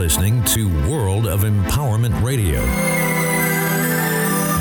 [0.00, 2.60] listening to World of Empowerment Radio,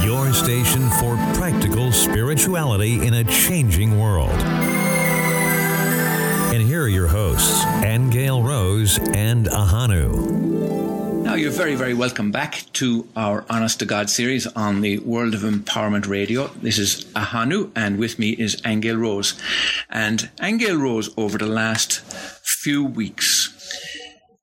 [0.04, 4.38] your station for practical spirituality in a changing world.
[6.52, 11.24] And here are your hosts, Angel Rose and Ahanu.
[11.24, 15.34] Now, you're very, very welcome back to our Honest to God series on the World
[15.34, 16.48] of Empowerment Radio.
[16.62, 19.40] This is Ahanu, and with me is Angel Rose.
[19.90, 22.02] And Angel Rose, over the last
[22.44, 23.56] few weeks,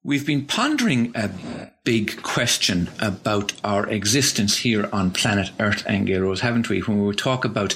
[0.06, 1.30] We've been pondering a
[1.82, 6.78] big question about our existence here on planet Earth, Angel Rose, haven't we?
[6.78, 7.74] When we talk about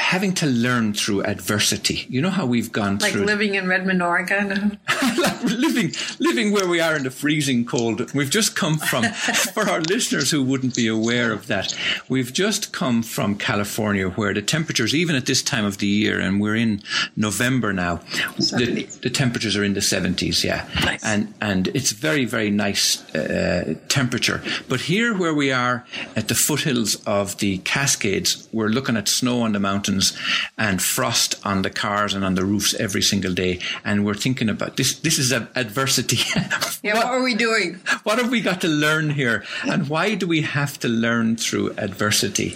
[0.00, 2.06] having to learn through adversity.
[2.08, 4.80] You know how we've gone like through living in Redmond, Oregon.
[5.18, 8.12] like living living where we are in the freezing cold.
[8.14, 9.04] We've just come from
[9.54, 11.76] for our listeners who wouldn't be aware of that.
[12.08, 16.18] We've just come from California where the temperatures even at this time of the year
[16.18, 16.82] and we're in
[17.14, 17.96] November now.
[18.36, 20.66] The, the, temperatures are in the 70s, yeah.
[20.82, 21.04] Nice.
[21.04, 24.42] And and it's very very nice uh, temperature.
[24.66, 25.84] But here where we are
[26.16, 30.16] at the foothills of the Cascades, we're looking at snow on the mountain mountains
[30.56, 33.60] and frost on the cars and on the roofs every single day.
[33.84, 34.98] And we're thinking about this.
[35.00, 36.18] This is adversity.
[36.82, 37.80] yeah, what, what are we doing?
[38.04, 39.44] What have we got to learn here?
[39.64, 42.54] And why do we have to learn through adversity?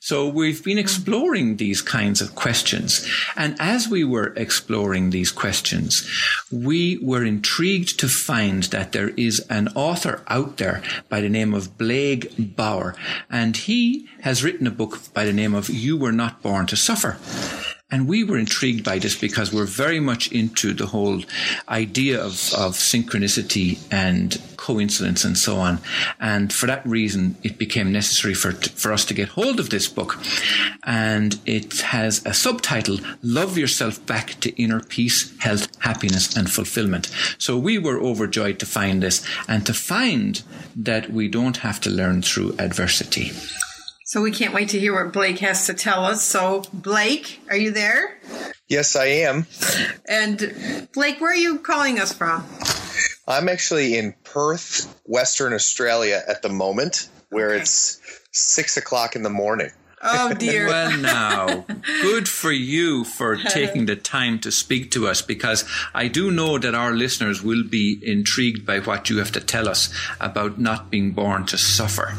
[0.00, 3.08] So we've been exploring these kinds of questions.
[3.36, 6.08] And as we were exploring these questions,
[6.50, 11.54] we were intrigued to find that there is an author out there by the name
[11.54, 12.94] of Blake Bauer.
[13.30, 16.76] And he has written a book by the name of You Were Not Born to
[16.76, 17.18] Suffer.
[17.90, 21.20] And we were intrigued by this because we're very much into the whole
[21.68, 25.78] idea of, of synchronicity and coincidence and so on.
[26.18, 29.88] And for that reason, it became necessary for, for us to get hold of this
[29.88, 30.18] book.
[30.86, 37.10] And it has a subtitle, Love Yourself Back to Inner Peace, Health, Happiness and Fulfillment.
[37.36, 40.42] So we were overjoyed to find this and to find
[40.74, 43.32] that we don't have to learn through adversity.
[44.06, 46.22] So we can't wait to hear what Blake has to tell us.
[46.22, 48.18] So, Blake, are you there?
[48.68, 49.46] Yes, I am.
[50.06, 52.44] And, Blake, where are you calling us from?
[53.26, 57.62] I'm actually in Perth, Western Australia at the moment, where okay.
[57.62, 57.98] it's
[58.30, 59.70] six o'clock in the morning.
[60.04, 60.66] Oh dear.
[60.66, 61.64] well, now,
[62.02, 66.58] good for you for taking the time to speak to us because I do know
[66.58, 70.90] that our listeners will be intrigued by what you have to tell us about not
[70.90, 72.12] being born to suffer.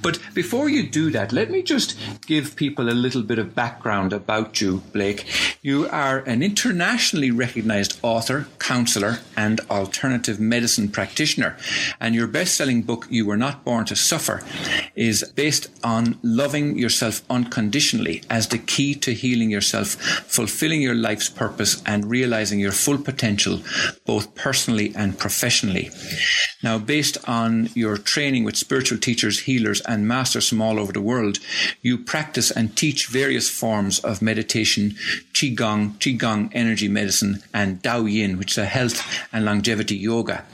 [0.00, 4.12] But before you do that, let me just give people a little bit of background
[4.12, 5.26] about you, Blake.
[5.62, 11.56] You are an internationally recognized author, counselor, and alternative medicine practitioner.
[12.00, 14.42] And your best selling book, You Were Not Born to Suffer,
[14.94, 19.90] is based on loving yourself unconditionally as the key to healing yourself,
[20.26, 23.60] fulfilling your life's purpose, and realizing your full potential,
[24.04, 25.90] both personally and professionally.
[26.62, 31.00] Now, based on your training with spiritual teachers, healers, and masters from all over the
[31.00, 31.38] world,
[31.82, 34.96] you practice and teach various forms of meditation,
[35.32, 40.44] Qigong, Qigong energy medicine, and Dao Yin, which is a health and longevity yoga.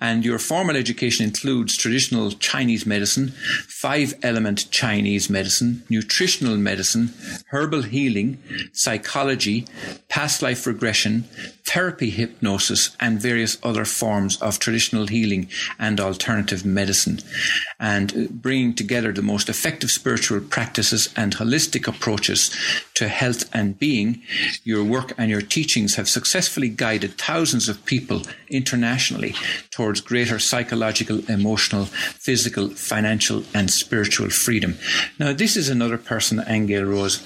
[0.00, 3.32] And your formal education includes traditional Chinese medicine,
[3.66, 7.06] five element Chinese medicine, nutritional medicine,
[7.48, 8.38] herbal healing,
[8.72, 9.66] psychology,
[10.16, 11.24] past life regression,
[11.64, 15.46] therapy hypnosis, and various other forms of traditional healing
[15.78, 17.18] and alternative medicine.
[17.78, 22.50] And uh, bringing together the most effective spiritual practices and holistic approaches
[22.94, 24.22] to health and being,
[24.64, 29.34] your work and your teachings have successfully guided thousands of people internationally
[29.70, 34.78] towards greater psychological, emotional, physical, financial, and spiritual freedom.
[35.18, 37.20] Now, this is another person, Angel Rose,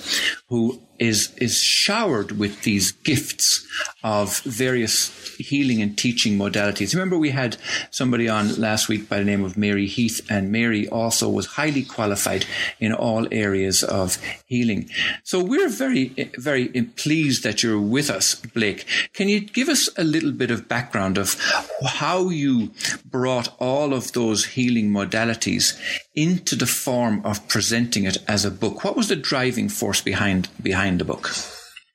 [0.49, 3.67] who is is showered with these gifts
[4.05, 6.95] of various healing and teaching modalities.
[6.95, 7.57] Remember, we had
[7.91, 11.83] somebody on last week by the name of Mary Heath, and Mary also was highly
[11.83, 12.45] qualified
[12.79, 14.91] in all areas of healing.
[15.25, 18.85] So we're very, very pleased that you're with us, Blake.
[19.15, 21.37] Can you give us a little bit of background of
[21.85, 22.73] how you
[23.05, 25.79] brought all of those healing modalities
[26.15, 28.85] into the form of presenting it as a book?
[28.85, 31.31] What was the driving force behind behind the book?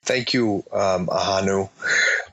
[0.06, 1.68] Thank you, um, Ahanu.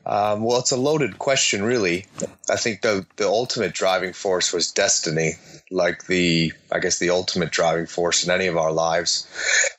[0.06, 2.06] Um, well, it's a loaded question, really.
[2.50, 5.34] I think the the ultimate driving force was destiny,
[5.72, 9.28] like the I guess the ultimate driving force in any of our lives.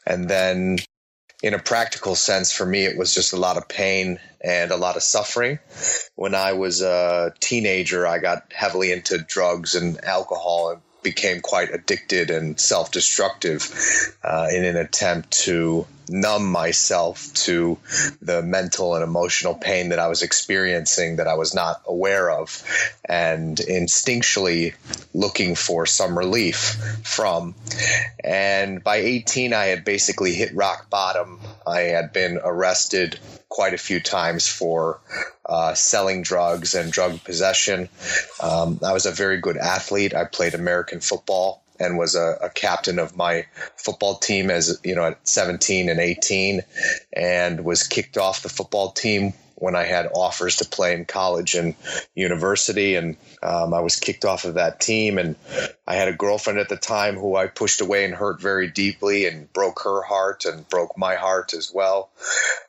[0.05, 0.79] And then,
[1.43, 4.77] in a practical sense, for me, it was just a lot of pain and a
[4.77, 5.61] lot of suffering.
[6.17, 11.73] When I was a teenager, I got heavily into drugs and alcohol and became quite
[11.73, 13.71] addicted and self destructive
[14.25, 17.79] uh, in an attempt to numb myself to
[18.21, 22.63] the mental and emotional pain that I was experiencing that I was not aware of,
[23.05, 24.75] and instinctually
[25.13, 26.57] looking for some relief
[27.03, 27.55] from.
[28.23, 31.41] And by 18, I had basically hit rock bottom.
[31.67, 33.19] I had been arrested
[33.49, 35.01] quite a few times for
[35.47, 37.89] uh, selling drugs and drug possession.
[38.43, 40.15] Um, I was a very good athlete.
[40.15, 44.95] I played American football and was a, a, captain of my football team as you
[44.95, 46.63] know at 17 and 18
[47.13, 49.33] and was kicked off the football team
[49.65, 51.75] when I had offers to play in college and
[52.15, 55.17] university, and um, I was kicked off of that team.
[55.17, 55.37] And
[55.87, 59.27] I had a girlfriend at the time who I pushed away and hurt very deeply,
[59.27, 62.11] and broke her heart and broke my heart as well.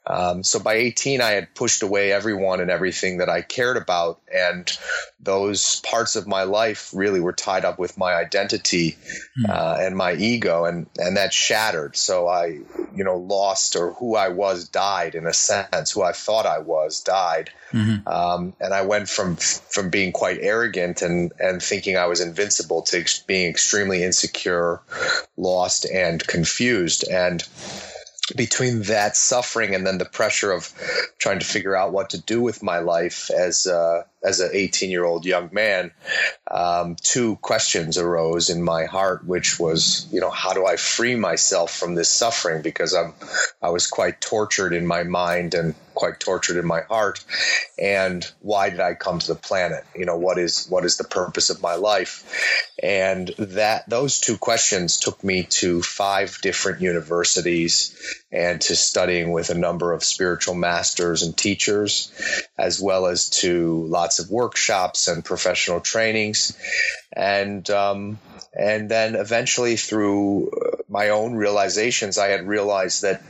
[0.07, 4.21] Um, so by 18, I had pushed away everyone and everything that I cared about,
[4.33, 4.71] and
[5.19, 8.97] those parts of my life really were tied up with my identity
[9.37, 9.49] mm.
[9.49, 11.97] uh, and my ego, and and that shattered.
[11.97, 12.59] So I,
[12.95, 15.91] you know, lost or who I was died in a sense.
[15.91, 18.07] Who I thought I was died, mm-hmm.
[18.07, 22.83] um, and I went from from being quite arrogant and and thinking I was invincible
[22.83, 24.81] to ex- being extremely insecure,
[25.37, 27.43] lost, and confused, and
[28.35, 30.71] between that suffering and then the pressure of
[31.19, 34.89] trying to figure out what to do with my life as uh, as an 18
[34.89, 35.91] year old young man,
[36.49, 41.15] um, two questions arose in my heart, which was, you know, how do I free
[41.15, 42.61] myself from this suffering?
[42.61, 43.13] Because I'm,
[43.61, 47.23] I was quite tortured in my mind and quite tortured in my heart.
[47.79, 49.85] And why did I come to the planet?
[49.95, 52.67] You know, what is, what is the purpose of my life?
[52.83, 57.95] And that, those two questions took me to five different universities
[58.31, 62.11] and to studying with a number of spiritual masters and teachers,
[62.57, 66.57] as well as to lots of workshops and professional trainings,
[67.13, 68.19] and um,
[68.57, 73.21] and then eventually through uh, my own realizations, I had realized that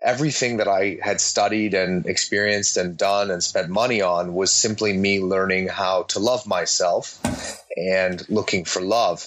[0.00, 4.92] everything that I had studied and experienced and done and spent money on was simply
[4.92, 7.18] me learning how to love myself
[7.76, 9.26] and looking for love.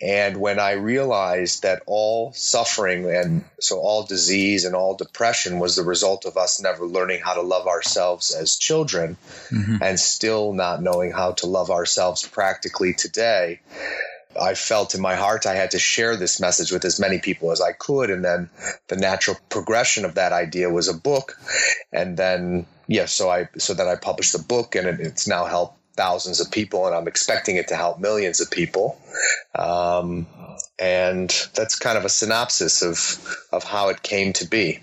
[0.00, 5.74] And when I realized that all suffering and so all disease and all depression was
[5.74, 9.16] the result of us never learning how to love ourselves as children
[9.48, 9.76] mm-hmm.
[9.82, 13.60] and still not knowing how to love ourselves practically today,
[14.40, 17.52] I felt in my heart I had to share this message with as many people
[17.52, 18.10] as I could.
[18.10, 18.50] And then
[18.88, 21.38] the natural progression of that idea was a book.
[21.92, 25.26] And then, yes, yeah, so I, so then I published the book and it, it's
[25.26, 28.98] now helped thousands of people, and I'm expecting it to help millions of people.
[29.54, 30.26] Um,
[30.78, 34.80] and that's kind of a synopsis of of how it came to be.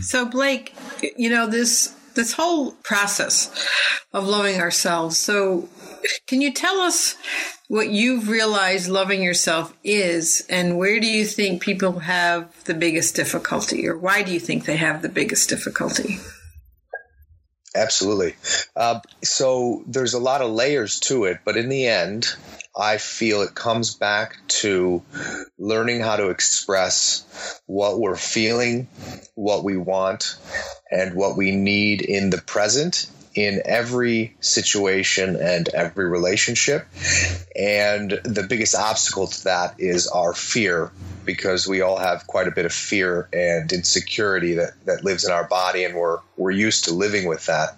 [0.00, 0.74] So, Blake,
[1.16, 3.50] you know this this whole process
[4.12, 5.16] of loving ourselves.
[5.16, 5.68] So,
[6.26, 7.16] can you tell us
[7.68, 13.14] what you've realized loving yourself is, and where do you think people have the biggest
[13.14, 16.18] difficulty, or why do you think they have the biggest difficulty?
[17.74, 18.34] Absolutely.
[18.76, 22.26] Uh, so there's a lot of layers to it, but in the end,
[22.76, 25.02] I feel it comes back to
[25.58, 28.88] learning how to express what we're feeling,
[29.34, 30.36] what we want,
[30.90, 36.86] and what we need in the present in every situation and every relationship.
[37.56, 40.90] And the biggest obstacle to that is our fear,
[41.24, 45.32] because we all have quite a bit of fear and insecurity that, that lives in
[45.32, 47.76] our body, and we're, we're used to living with that.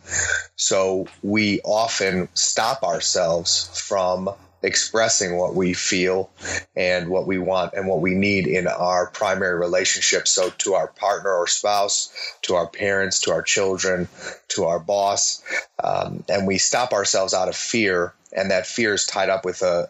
[0.56, 4.30] So we often stop ourselves from
[4.64, 6.30] expressing what we feel
[6.74, 10.26] and what we want and what we need in our primary relationship.
[10.26, 14.08] So, to our partner or spouse, to our parents, to our children,
[14.48, 15.42] to our boss.
[15.82, 19.62] Um, and we stop ourselves out of fear and that fear is tied up with
[19.62, 19.88] a,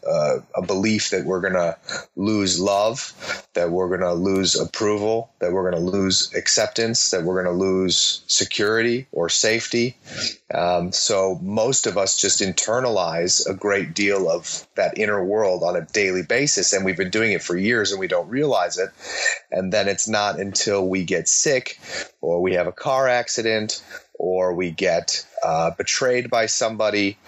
[0.55, 1.77] a, a belief that we're going to
[2.15, 7.23] lose love, that we're going to lose approval, that we're going to lose acceptance, that
[7.23, 9.97] we're going to lose security or safety.
[10.53, 15.77] Um, so most of us just internalize a great deal of that inner world on
[15.77, 18.91] a daily basis, and we've been doing it for years and we don't realize it.
[19.51, 21.81] And then it's not until we get sick
[22.21, 23.83] or we have a car accident
[24.19, 27.19] or we get uh, betrayed by somebody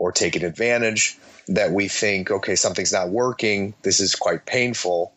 [0.00, 3.74] or taken advantage that we think, okay, something's not working.
[3.82, 5.12] This is quite painful.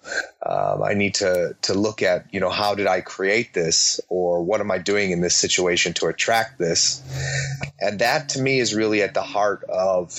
[0.45, 4.43] Um, I need to to look at, you know, how did I create this, or
[4.43, 7.01] what am I doing in this situation to attract this?
[7.79, 10.11] And that to me is really at the heart of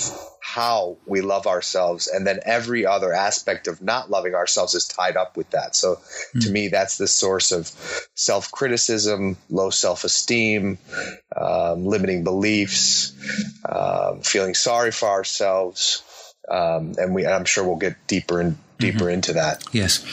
[0.44, 5.16] how we love ourselves and then every other aspect of not loving ourselves is tied
[5.16, 5.94] up with that so
[6.36, 6.40] mm.
[6.44, 7.66] to me that's the source of
[8.14, 10.76] self-criticism low self-esteem
[11.34, 13.14] um, limiting beliefs
[13.66, 16.02] um, feeling sorry for ourselves
[16.50, 19.14] um, and we i'm sure we'll get deeper and deeper mm-hmm.
[19.14, 20.04] into that yes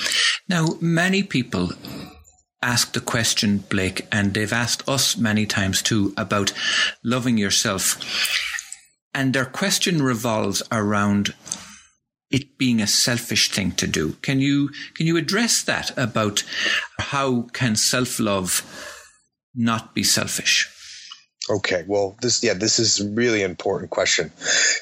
[0.47, 1.71] now many people
[2.63, 6.53] asked the question, Blake, and they've asked us many times too about
[7.03, 7.97] loving yourself.
[9.13, 11.33] And their question revolves around
[12.29, 14.13] it being a selfish thing to do.
[14.21, 16.43] Can you can you address that about
[16.97, 18.63] how can self-love
[19.53, 20.69] not be selfish?
[21.49, 24.31] Okay, well, this yeah, this is really important question.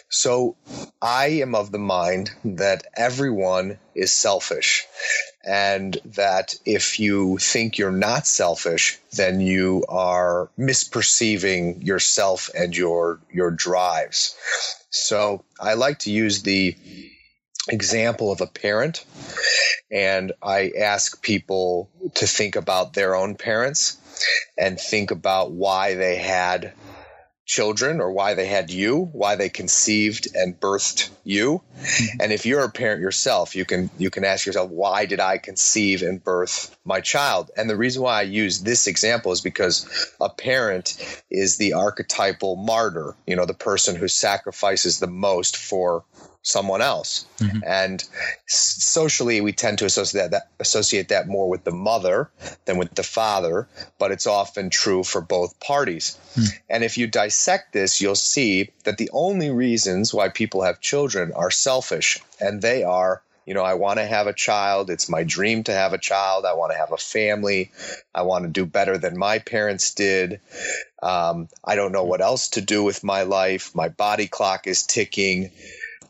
[0.10, 0.58] So,
[1.02, 4.86] I am of the mind that everyone is selfish,
[5.46, 13.22] and that if you think you're not selfish, then you are misperceiving yourself and your
[13.32, 14.36] your drives.
[14.90, 16.76] So, I like to use the
[17.70, 19.06] example of a parent
[19.92, 23.98] and I ask people to think about their own parents
[24.58, 26.74] and think about why they had
[27.50, 31.64] children or why they had you, why they conceived and birthed you.
[31.80, 32.22] Mm-hmm.
[32.22, 35.40] And if you're a parent yourself, you can you can ask yourself, why did I
[35.40, 37.50] conceive and birth my child?
[37.58, 42.56] And the reason why I use this example is because a parent is the archetypal
[42.56, 46.06] martyr, you know, the person who sacrifices the most for
[46.42, 47.26] someone else.
[47.40, 47.60] Mm-hmm.
[47.66, 48.04] And
[48.48, 52.30] socially, we tend to associate that, associate that more with the mother
[52.66, 53.68] than with the father,
[53.98, 56.18] but it's often true for both parties.
[56.36, 56.48] Mm.
[56.70, 61.34] And if you dissect this, you'll see that the only reasons why people have children
[61.34, 63.22] are selfish, and they are.
[63.46, 64.92] You know, I want to have a child.
[64.92, 66.46] It's my dream to have a child.
[66.46, 67.72] I want to have a family.
[68.14, 70.40] I want to do better than my parents did.
[71.02, 73.74] Um, I don't know what else to do with my life.
[73.74, 75.50] My body clock is ticking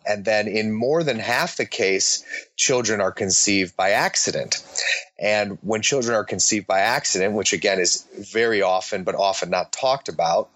[0.10, 2.25] and then in more than half the case,
[2.56, 4.63] children are conceived by accident.
[5.20, 9.72] And when children are conceived by accident, which again is very often, but often not
[9.72, 10.50] talked about,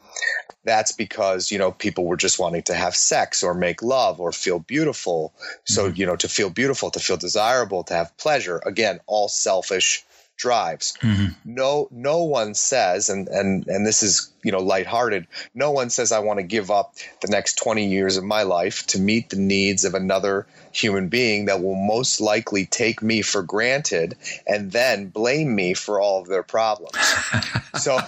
[0.64, 4.32] that's because you know people were just wanting to have sex or make love or
[4.32, 5.34] feel beautiful
[5.66, 6.00] so mm-hmm.
[6.00, 10.06] you know to feel beautiful to feel desirable to have pleasure again all selfish
[10.44, 10.94] drives.
[11.02, 11.28] Mm-hmm.
[11.46, 15.26] No, no one says, and and and this is you know lighthearted.
[15.56, 18.86] No one says I want to give up the next twenty years of my life
[18.88, 23.42] to meet the needs of another human being that will most likely take me for
[23.42, 26.98] granted and then blame me for all of their problems.
[27.80, 28.00] so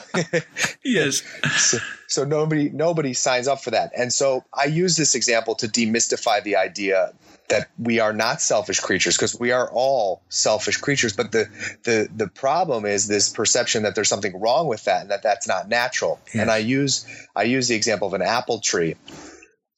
[0.84, 1.24] yes.
[1.58, 3.92] So, so nobody nobody signs up for that.
[3.98, 7.14] And so I use this example to demystify the idea
[7.48, 11.16] that we are not selfish creatures because we are all selfish creatures.
[11.16, 11.50] But the
[11.84, 15.48] the the problem is this perception that there's something wrong with that and that that's
[15.48, 16.20] not natural.
[16.34, 18.96] And i use i use the example of an apple tree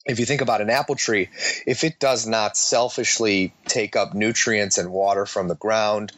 [0.08, 1.30] if you think about an apple tree,
[1.66, 6.14] if it does not selfishly take up nutrients and water from the ground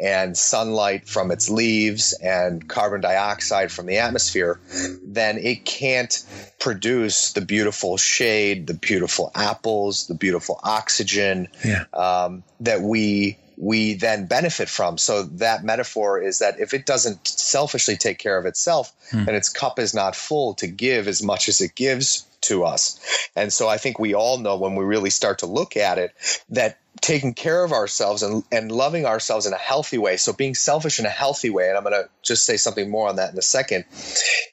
[0.00, 4.60] and sunlight from its leaves and carbon dioxide from the atmosphere,
[5.04, 6.24] then it can't
[6.58, 11.84] produce the beautiful shade, the beautiful apples, the beautiful oxygen yeah.
[11.92, 14.98] um, that we we then benefit from.
[14.98, 19.26] So that metaphor is that if it doesn't selfishly take care of itself, hmm.
[19.26, 23.00] then its cup is not full to give as much as it gives to us.
[23.36, 26.12] And so I think we all know when we really start to look at it
[26.50, 30.16] that taking care of ourselves and, and loving ourselves in a healthy way.
[30.16, 33.08] So being selfish in a healthy way, and I'm going to just say something more
[33.08, 33.84] on that in a second,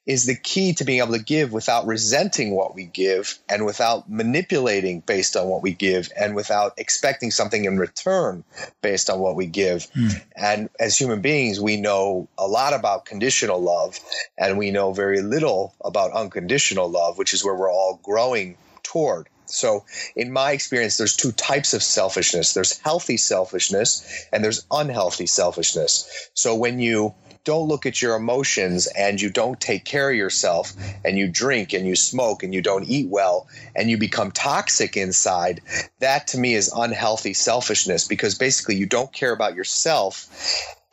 [0.06, 4.10] is the key to being able to give without resenting what we give and without
[4.10, 8.44] manipulating based on what we give and without expecting something in return
[8.82, 9.88] based on what we give.
[9.92, 10.22] Mm.
[10.36, 14.00] And as human beings, we know a lot about conditional love
[14.38, 19.28] and we know very little about unconditional love, which is where we're all growing toward.
[19.54, 25.26] So, in my experience, there's two types of selfishness there's healthy selfishness and there's unhealthy
[25.26, 26.30] selfishness.
[26.34, 30.74] So, when you don't look at your emotions and you don't take care of yourself
[31.04, 34.96] and you drink and you smoke and you don't eat well and you become toxic
[34.96, 35.62] inside,
[36.00, 40.28] that to me is unhealthy selfishness because basically you don't care about yourself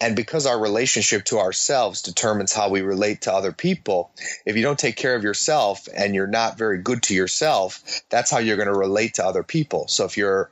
[0.01, 4.13] and because our relationship to ourselves determines how we relate to other people,
[4.47, 8.31] if you don't take care of yourself and you're not very good to yourself, that's
[8.31, 9.89] how you're going to relate to other people.
[9.89, 10.51] So if you're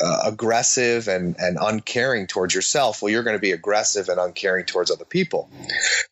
[0.00, 4.64] uh, aggressive and, and uncaring towards yourself, well, you're going to be aggressive and uncaring
[4.64, 5.50] towards other people.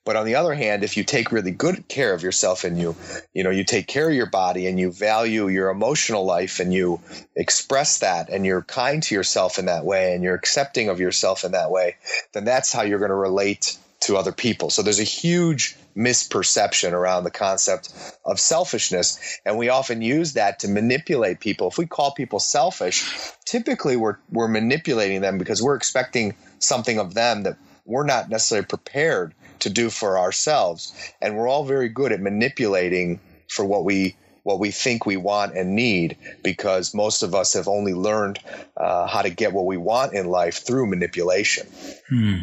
[0.05, 2.97] But on the other hand, if you take really good care of yourself and you,
[3.33, 6.73] you know, you take care of your body and you value your emotional life and
[6.75, 7.01] you
[7.35, 11.45] express that and you're kind to yourself in that way and you're accepting of yourself
[11.45, 11.97] in that way,
[12.35, 14.69] then that's how you're going to relate to other people.
[14.69, 17.93] So there's a huge misperception around the concept
[18.25, 19.39] of selfishness.
[19.47, 21.69] And we often use that to manipulate people.
[21.69, 23.09] If we call people selfish,
[23.47, 28.67] typically we're, we're manipulating them because we're expecting something of them that we're not necessarily
[28.67, 30.95] prepared to do for ourselves.
[31.23, 35.57] And we're all very good at manipulating for what we what we think we want
[35.57, 38.39] and need because most of us have only learned
[38.77, 41.67] uh, how to get what we want in life through manipulation.
[42.09, 42.37] Hmm.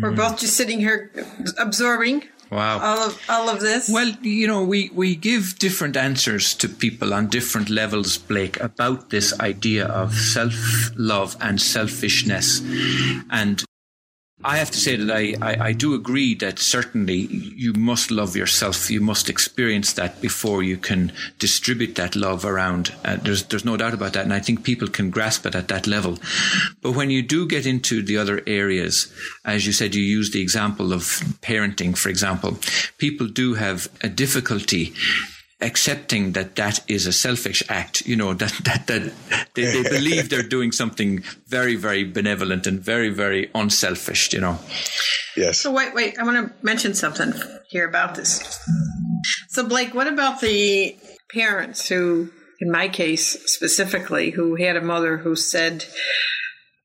[0.00, 1.12] We're both just sitting here
[1.58, 2.80] absorbing Wow.
[2.80, 3.88] all of all of this.
[3.88, 9.08] Well, you know, we, we give different answers to people on different levels, Blake, about
[9.08, 12.60] this idea of self love and selfishness.
[13.30, 13.64] And
[14.44, 18.34] I have to say that I, I, I, do agree that certainly you must love
[18.34, 18.90] yourself.
[18.90, 22.92] You must experience that before you can distribute that love around.
[23.04, 24.24] Uh, there's, there's no doubt about that.
[24.24, 26.18] And I think people can grasp it at that level.
[26.80, 29.12] But when you do get into the other areas,
[29.44, 31.02] as you said, you use the example of
[31.42, 32.58] parenting, for example,
[32.98, 34.92] people do have a difficulty
[35.62, 39.12] accepting that that is a selfish act, you know, that, that, that
[39.54, 44.58] they, they believe they're doing something very, very benevolent and very, very unselfish, you know.
[45.36, 45.58] Yes.
[45.58, 47.32] So wait, wait, I want to mention something
[47.70, 48.58] here about this.
[49.48, 50.96] So Blake, what about the
[51.32, 55.84] parents who, in my case specifically, who had a mother who said,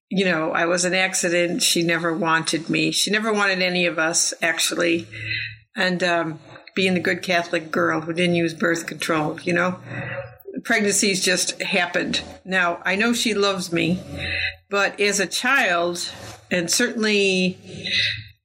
[0.10, 1.62] you know, I was an accident.
[1.62, 2.92] She never wanted me.
[2.92, 5.08] She never wanted any of us, actually.
[5.76, 6.40] And, um,
[6.78, 9.80] being the good Catholic girl who didn't use birth control, you know?
[10.64, 12.22] Pregnancies just happened.
[12.46, 14.00] Now, I know she loves me,
[14.70, 16.08] but as a child,
[16.52, 17.58] and certainly,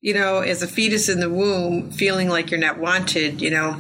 [0.01, 3.73] you know, as a fetus in the womb, feeling like you're not wanted, you know,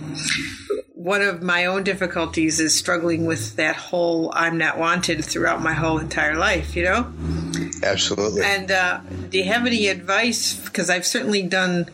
[0.92, 5.72] one of my own difficulties is struggling with that whole I'm not wanted throughout my
[5.72, 7.10] whole entire life, you know?
[7.82, 8.42] Absolutely.
[8.42, 10.54] And uh, do you have any advice?
[10.62, 11.88] Because I've certainly done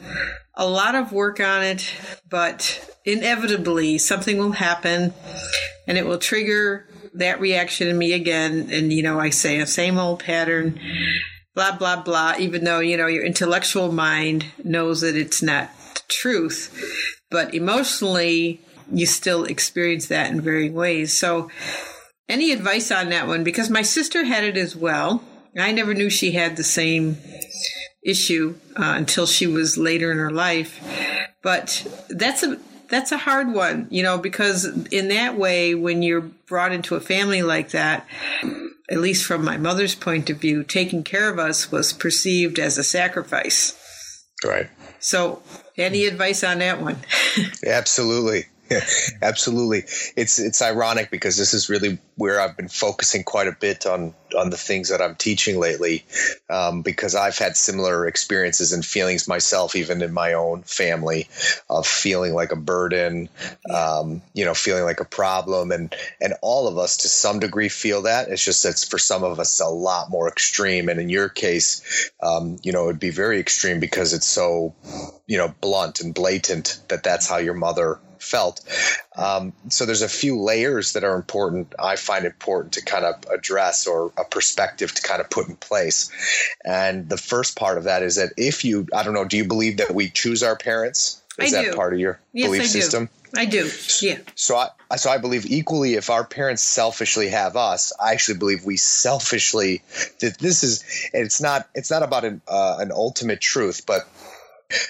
[0.58, 1.90] a lot of work on it,
[2.28, 5.14] but inevitably something will happen
[5.86, 6.84] and it will trigger
[7.14, 8.68] that reaction in me again.
[8.70, 10.78] And, you know, I say a same old pattern,
[11.54, 16.02] blah, blah, blah, even though, you know, your intellectual mind knows that it's not the
[16.08, 16.74] truth.
[17.30, 18.60] But emotionally,
[18.92, 21.16] you still experience that in varying ways.
[21.16, 21.50] So,
[22.28, 23.42] any advice on that one?
[23.42, 25.22] Because my sister had it as well.
[25.56, 27.16] I never knew she had the same
[28.08, 30.80] issue uh, until she was later in her life.
[31.42, 36.22] But that's a that's a hard one, you know, because in that way, when you're
[36.22, 38.06] brought into a family like that,
[38.90, 42.78] at least from my mother's point of view, taking care of us was perceived as
[42.78, 43.74] a sacrifice.
[44.44, 44.70] Right.
[45.00, 45.42] So,
[45.76, 46.98] any advice on that one?
[47.66, 48.46] Absolutely.
[49.22, 49.84] Absolutely.
[50.16, 54.14] It's it's ironic because this is really where I've been focusing quite a bit on
[54.36, 56.04] on the things that I'm teaching lately,
[56.50, 61.28] um, because I've had similar experiences and feelings myself, even in my own family,
[61.70, 63.30] of feeling like a burden,
[63.72, 67.68] um, you know, feeling like a problem, and and all of us to some degree
[67.68, 68.28] feel that.
[68.28, 72.10] It's just that for some of us a lot more extreme, and in your case,
[72.22, 74.74] um, you know, it would be very extreme because it's so,
[75.26, 78.60] you know, blunt and blatant that that's how your mother felt.
[79.16, 81.74] Um, so there's a few layers that are important.
[81.78, 85.56] I find important to kind of address or a perspective to kind of put in
[85.56, 86.10] place.
[86.64, 89.44] And the first part of that is that if you, I don't know, do you
[89.44, 91.22] believe that we choose our parents?
[91.38, 91.76] Is I that do.
[91.76, 92.70] part of your Yes, belief I do.
[92.70, 93.08] system?
[93.36, 93.70] I do.
[94.00, 94.18] Yeah.
[94.34, 98.64] So I, so I believe equally if our parents selfishly have us, I actually believe
[98.64, 99.82] we selfishly
[100.20, 104.08] that this is it's not it's not about an uh, an ultimate truth, but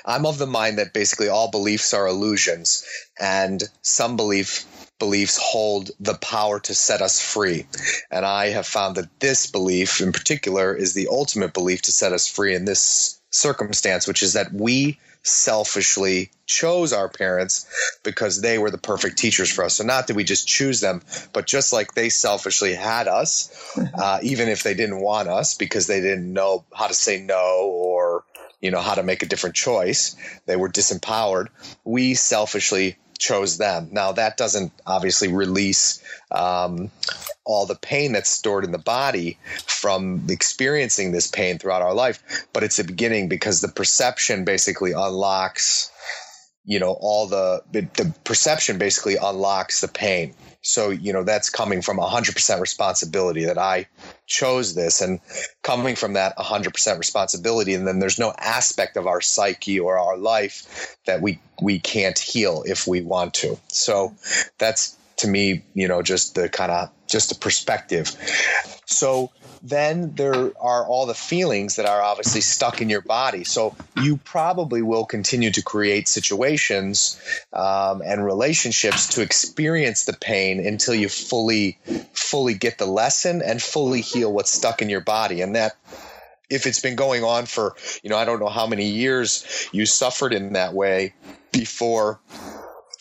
[0.04, 2.84] I'm of the mind that basically all beliefs are illusions,
[3.18, 4.66] and some belief
[4.98, 7.66] beliefs hold the power to set us free.
[8.10, 12.12] And I have found that this belief in particular is the ultimate belief to set
[12.12, 17.66] us free in this circumstance, which is that we selfishly chose our parents
[18.02, 19.74] because they were the perfect teachers for us.
[19.74, 24.18] So not that we just choose them, but just like they selfishly had us, uh,
[24.22, 27.97] even if they didn't want us because they didn't know how to say no or
[28.60, 30.16] you know how to make a different choice.
[30.46, 31.48] They were disempowered.
[31.84, 33.88] We selfishly chose them.
[33.92, 36.90] Now that doesn't obviously release um,
[37.44, 42.46] all the pain that's stored in the body from experiencing this pain throughout our life
[42.52, 45.90] but it's a beginning because the perception basically unlocks
[46.68, 50.34] you know all the the, perception basically unlocks the pain.
[50.60, 53.86] So you know that's coming from 100% responsibility that i
[54.26, 55.18] chose this and
[55.62, 57.72] coming from that 100% responsibility.
[57.72, 62.18] And then there's no aspect of our psyche or our life that we we can't
[62.18, 63.58] heal if we want to.
[63.68, 64.14] So
[64.58, 68.16] that's to me you know just the kind of just the perspective
[68.86, 69.30] so
[69.62, 73.44] then there are all the feelings that are obviously stuck in your body.
[73.44, 77.20] So you probably will continue to create situations
[77.52, 81.78] um, and relationships to experience the pain until you fully,
[82.12, 85.42] fully get the lesson and fully heal what's stuck in your body.
[85.42, 85.76] And that
[86.48, 89.86] if it's been going on for, you know, I don't know how many years you
[89.86, 91.14] suffered in that way
[91.52, 92.20] before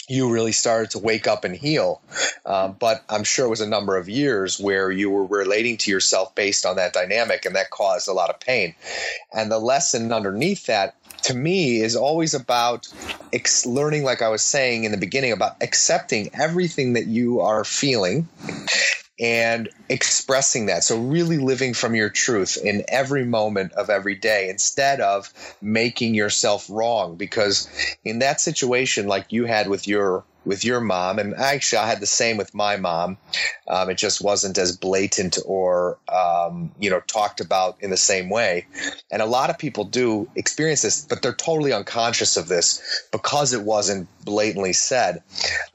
[0.08, 2.02] you really started to wake up and heal.
[2.46, 5.92] Uh, but I'm sure it was a number of years where you were relating to
[5.92, 8.74] yourself based on that dynamic, and that caused a lot of pain.
[9.34, 12.88] And the lesson underneath that to me is always about
[13.34, 17.64] ex- learning like i was saying in the beginning about accepting everything that you are
[17.64, 18.28] feeling
[19.20, 20.84] and expressing that.
[20.84, 26.14] So, really living from your truth in every moment of every day instead of making
[26.14, 27.16] yourself wrong.
[27.16, 27.68] Because
[28.04, 32.00] in that situation, like you had with your with your mom, and actually I had
[32.00, 33.18] the same with my mom.
[33.68, 38.30] Um, it just wasn't as blatant or um, you know talked about in the same
[38.30, 38.66] way.
[39.12, 43.54] And a lot of people do experience this, but they're totally unconscious of this because
[43.54, 45.24] it wasn't blatantly said.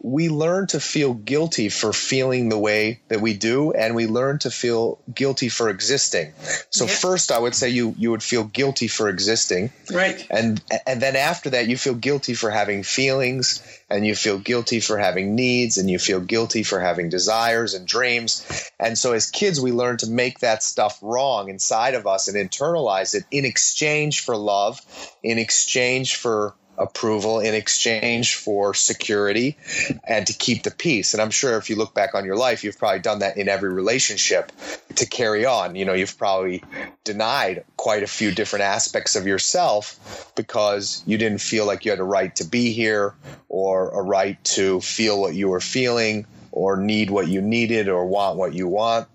[0.02, 4.38] We learn to feel guilty for feeling the way that we do, and we learn
[4.40, 6.32] to feel guilty for existing.
[6.70, 6.92] So yeah.
[6.92, 10.26] first, I would say you you would feel guilty for existing, right?
[10.30, 14.61] And and then after that, you feel guilty for having feelings and you feel guilty
[14.62, 18.70] for having needs and you feel guilty for having desires and dreams.
[18.78, 22.36] And so as kids, we learn to make that stuff wrong inside of us and
[22.36, 24.80] internalize it in exchange for love,
[25.22, 29.56] in exchange for approval in exchange for security
[30.04, 31.14] and to keep the peace.
[31.14, 33.48] And I'm sure if you look back on your life, you've probably done that in
[33.48, 34.52] every relationship
[34.96, 35.76] to carry on.
[35.76, 36.62] You know, you've probably
[37.04, 42.00] denied quite a few different aspects of yourself because you didn't feel like you had
[42.00, 43.14] a right to be here
[43.48, 48.04] or a right to feel what you were feeling or need what you needed or
[48.06, 49.08] want what you want.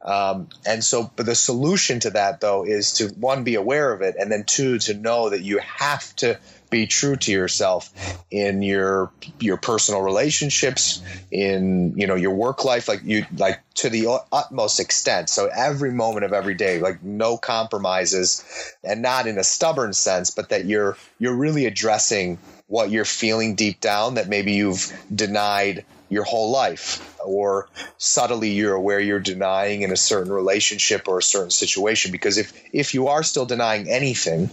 [0.00, 4.00] Um, and so, but the solution to that though is to one, be aware of
[4.00, 6.38] it, and then two, to know that you have to
[6.74, 7.88] be true to yourself
[8.32, 13.88] in your your personal relationships in you know your work life like you like to
[13.88, 15.28] the utmost extent.
[15.28, 18.44] So every moment of every day like no compromises
[18.82, 23.54] and not in a stubborn sense but that you're you're really addressing what you're feeling
[23.54, 29.82] deep down that maybe you've denied your whole life or subtly you're aware you're denying
[29.82, 33.88] in a certain relationship or a certain situation because if if you are still denying
[33.88, 34.50] anything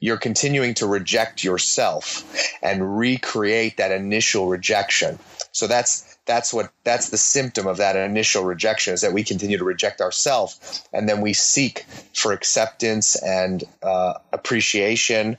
[0.00, 2.24] you're continuing to reject yourself
[2.62, 5.18] and recreate that initial rejection.
[5.52, 9.58] So that's that's what that's the symptom of that initial rejection is that we continue
[9.58, 11.84] to reject ourselves and then we seek
[12.14, 15.36] for acceptance and uh, appreciation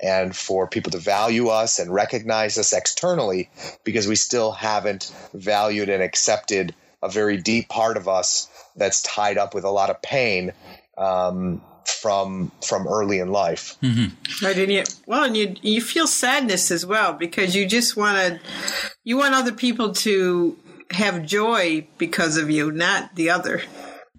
[0.00, 3.50] and for people to value us and recognize us externally
[3.84, 9.38] because we still haven't valued and accepted a very deep part of us that's tied
[9.38, 10.52] up with a lot of pain.
[10.96, 13.76] Um, from from early in life.
[13.82, 14.44] Mm-hmm.
[14.44, 18.16] Right, and you well, and you you feel sadness as well because you just want
[18.18, 18.40] to
[19.04, 20.56] you want other people to
[20.90, 23.62] have joy because of you, not the other.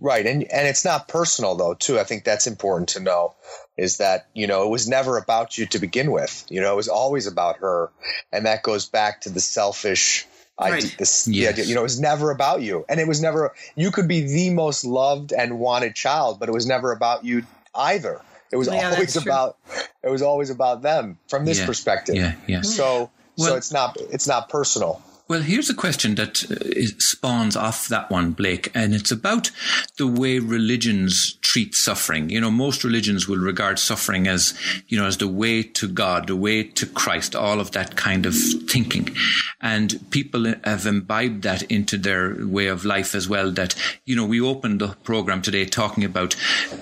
[0.02, 2.00] Right, and and it's not personal though, too.
[2.00, 3.36] I think that's important to know
[3.78, 6.46] is that you know it was never about you to begin with.
[6.50, 7.92] You know, it was always about her,
[8.32, 10.26] and that goes back to the selfish
[10.60, 10.96] I right.
[11.00, 11.54] this yes.
[11.54, 12.86] idea, you know, it was never about you.
[12.90, 16.52] And it was never you could be the most loved and wanted child, but it
[16.52, 17.44] was never about you
[17.76, 18.22] either.
[18.52, 19.58] It was yeah, always about
[20.04, 21.66] it was always about them from this yeah.
[21.66, 22.16] perspective.
[22.16, 22.62] Yeah, yeah.
[22.62, 25.02] So well, so it's not it's not personal.
[25.30, 29.52] Well, here's a question that uh, spawns off that one, Blake, and it's about
[30.00, 32.32] the way religions treat suffering.
[32.32, 34.56] You know, most religions will regard suffering as,
[34.88, 38.26] you know, as the way to God, the way to Christ, all of that kind
[38.26, 38.36] of
[38.68, 39.16] thinking.
[39.62, 43.52] And people have imbibed that into their way of life as well.
[43.52, 46.36] That, you know, we opened the program today talking about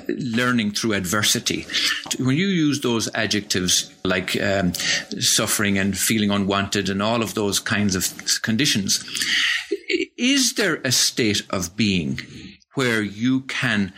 [0.07, 1.65] learning through adversity.
[2.17, 4.73] When you use those adjectives like um,
[5.19, 8.05] suffering and feeling unwanted and all of those kinds of
[8.39, 9.03] conditions.
[10.17, 12.19] Is there a state of being
[12.75, 13.93] where you can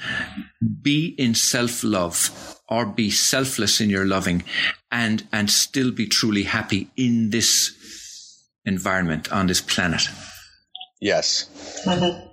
[0.81, 4.43] be in self love or be selfless in your loving
[4.91, 7.75] and, and still be truly happy in this
[8.65, 10.03] environment on this planet?
[11.01, 11.49] Yes.
[11.85, 12.28] Mm-hmm.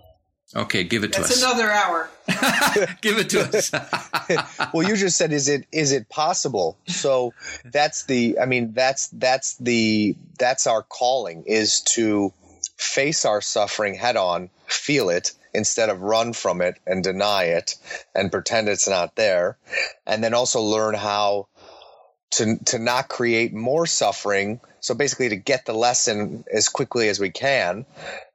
[0.57, 1.43] Okay, give it to That's us.
[1.43, 2.09] another hour.
[3.03, 3.71] give it to us.
[4.73, 8.39] well, you just said, "Is it is it possible?" So that's the.
[8.41, 12.33] I mean, that's that's the that's our calling is to
[12.79, 17.77] face our suffering head on, feel it instead of run from it and deny it
[18.15, 19.59] and pretend it's not there,
[20.07, 21.49] and then also learn how
[22.31, 24.61] to to not create more suffering.
[24.81, 27.85] So basically, to get the lesson as quickly as we can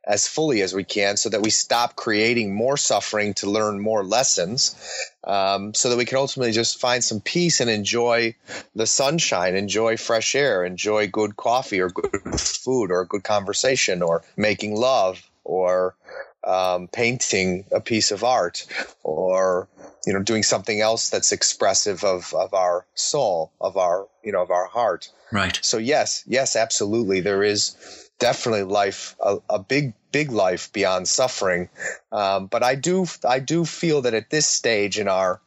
[0.03, 4.03] as fully as we can so that we stop creating more suffering to learn more
[4.03, 4.75] lessons
[5.23, 8.35] um, so that we can ultimately just find some peace and enjoy
[8.75, 14.01] the sunshine enjoy fresh air enjoy good coffee or good food or a good conversation
[14.01, 15.95] or making love or
[16.43, 18.65] um, painting a piece of art
[19.03, 19.67] or
[20.05, 24.41] you know doing something else that's expressive of, of our soul of our you know
[24.41, 25.09] of our heart.
[25.31, 25.59] Right.
[25.61, 31.69] So yes yes absolutely there is definitely life a, a big big life beyond suffering.
[32.11, 35.41] Um, but I do I do feel that at this stage in our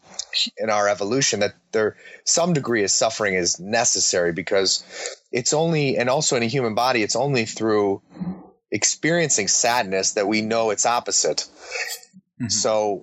[0.59, 4.85] in our evolution that there some degree of suffering is necessary because
[5.33, 8.03] it's only and also in a human body it's only through
[8.71, 11.47] experiencing sadness that we know its opposite.
[12.41, 12.49] Mm-hmm.
[12.49, 13.01] So,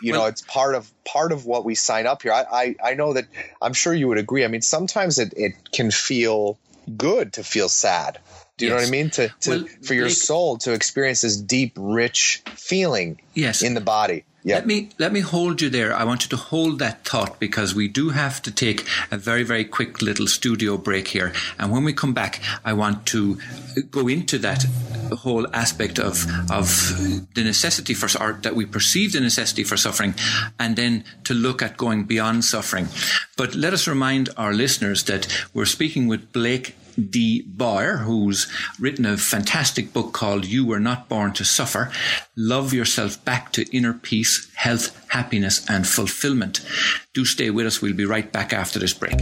[0.00, 2.32] you well, know, it's part of part of what we sign up here.
[2.32, 3.26] I, I, I know that
[3.60, 4.44] I'm sure you would agree.
[4.44, 6.56] I mean, sometimes it, it can feel
[6.96, 8.20] good to feel sad.
[8.56, 8.78] Do you yes.
[8.78, 9.10] know what I mean?
[9.10, 13.62] To, to well, for your soul to experience this deep, rich feeling yes.
[13.62, 14.24] in the body.
[14.46, 14.58] Yep.
[14.58, 15.94] Let me let me hold you there.
[15.94, 19.42] I want you to hold that thought because we do have to take a very
[19.42, 21.32] very quick little studio break here.
[21.58, 23.38] And when we come back, I want to
[23.90, 24.66] go into that
[25.12, 26.68] whole aspect of of
[27.34, 30.14] the necessity for art that we perceive the necessity for suffering,
[30.58, 32.88] and then to look at going beyond suffering.
[33.38, 37.42] But let us remind our listeners that we're speaking with Blake D.
[37.42, 41.90] Bauer, who's written a fantastic book called You Were Not Born to Suffer
[42.36, 46.60] Love Yourself Back to Inner Peace, Health, Happiness, and Fulfillment.
[47.12, 47.80] Do stay with us.
[47.80, 49.20] We'll be right back after this break.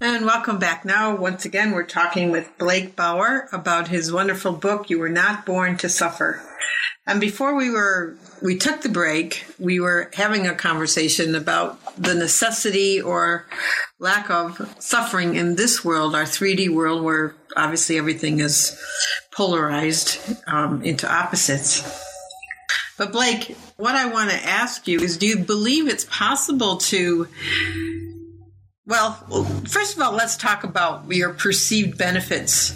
[0.02, 0.86] And welcome back.
[0.86, 5.46] Now, once again, we're talking with Blake Bauer about his wonderful book, You Were Not
[5.46, 6.42] Born to Suffer.
[7.10, 12.14] And before we were, we took the break, we were having a conversation about the
[12.14, 13.48] necessity or
[13.98, 18.80] lack of suffering in this world, our 3D world, where obviously everything is
[19.32, 21.82] polarized um, into opposites.
[22.96, 27.28] But Blake, what I want to ask you is do you believe it's possible to
[28.86, 29.14] well,
[29.68, 32.74] first of all, let's talk about your perceived benefits.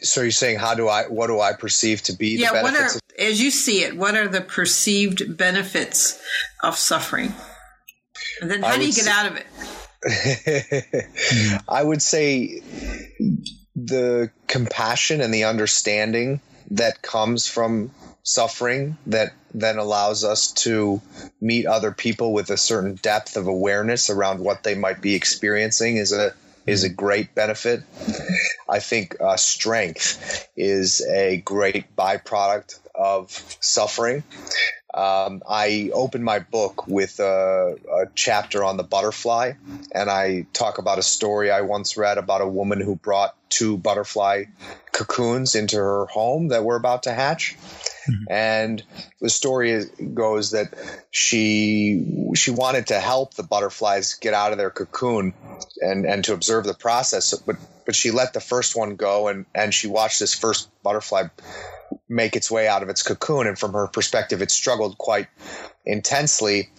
[0.00, 2.64] So you're saying how do I what do I perceive to be the benefits?
[2.64, 6.22] yeah, what are as you see it, what are the perceived benefits
[6.62, 7.34] of suffering?
[8.40, 9.46] And then how do you get say, out of it?
[11.68, 12.60] I would say
[13.74, 17.90] the compassion and the understanding that comes from
[18.22, 21.00] suffering that then allows us to
[21.40, 25.96] meet other people with a certain depth of awareness around what they might be experiencing
[25.96, 26.34] is a
[26.66, 27.82] is a great benefit.
[28.68, 33.30] I think uh, strength is a great byproduct of
[33.60, 34.24] suffering.
[34.92, 39.52] Um, I open my book with a, a, chapter on the butterfly,
[39.92, 43.76] and I talk about a story I once read about a woman who brought two
[43.76, 44.44] butterfly
[44.92, 47.56] cocoons into her home that were about to hatch.
[48.08, 48.32] Mm-hmm.
[48.32, 48.82] And
[49.20, 49.84] the story
[50.14, 50.72] goes that
[51.10, 55.34] she she wanted to help the butterflies get out of their cocoon
[55.82, 59.44] and and to observe the process, but but she let the first one go and
[59.54, 61.28] and she watched this first butterfly
[62.08, 63.46] make its way out of its cocoon.
[63.46, 65.26] And from her perspective, it struggled quite
[65.84, 66.70] intensely.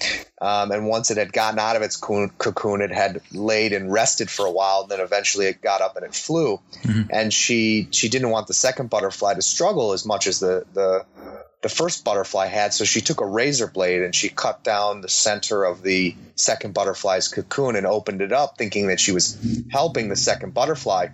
[0.41, 4.29] Um, and once it had gotten out of its cocoon, it had laid and rested
[4.29, 4.81] for a while.
[4.83, 6.59] And then eventually it got up and it flew.
[6.83, 7.09] Mm-hmm.
[7.09, 11.05] And she she didn't want the second butterfly to struggle as much as the the
[11.61, 12.73] the first butterfly had.
[12.73, 16.73] So she took a razor blade and she cut down the center of the second
[16.73, 19.37] butterfly's cocoon and opened it up, thinking that she was
[19.69, 21.07] helping the second butterfly.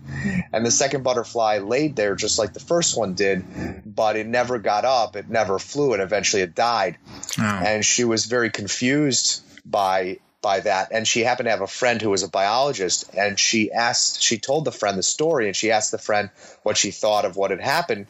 [0.53, 3.43] And the second butterfly laid there just like the first one did,
[3.86, 6.97] but it never got up, it never flew, and eventually it died.
[7.39, 7.43] Oh.
[7.43, 11.99] And she was very confused by by that and she happened to have a friend
[11.99, 15.71] who was a biologist and she asked she told the friend the story and she
[15.71, 16.29] asked the friend
[16.62, 18.05] what she thought of what had happened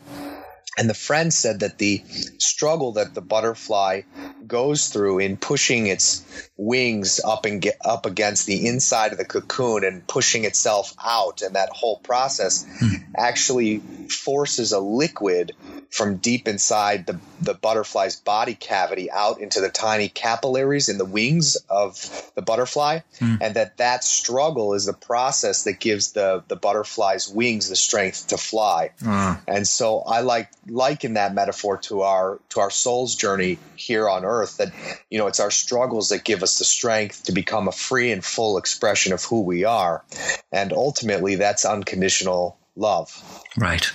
[0.78, 2.04] and the friend said that the
[2.38, 4.02] struggle that the butterfly
[4.46, 6.24] goes through in pushing its
[6.58, 11.42] wings up and get up against the inside of the cocoon and pushing itself out,
[11.42, 13.04] and that whole process mm.
[13.18, 15.54] actually forces a liquid
[15.90, 21.06] from deep inside the, the butterfly's body cavity out into the tiny capillaries in the
[21.06, 23.38] wings of the butterfly, mm.
[23.42, 28.28] and that that struggle is the process that gives the the butterfly's wings the strength
[28.28, 28.92] to fly.
[29.06, 29.36] Uh.
[29.48, 34.26] And so I like liken that metaphor to our to our soul's journey here on
[34.26, 34.74] earth that
[35.10, 38.24] you know it's our struggles that give us the strength to become a free and
[38.24, 40.04] full expression of who we are
[40.52, 43.92] and ultimately that's unconditional love right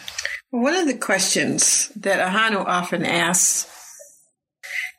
[0.50, 3.66] one of the questions that ahanu often asks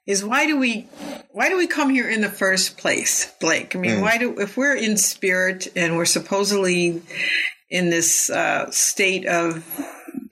[0.07, 0.87] is why do we
[1.31, 4.01] why do we come here in the first place blake i mean mm.
[4.01, 7.01] why do if we're in spirit and we're supposedly
[7.69, 9.63] in this uh, state of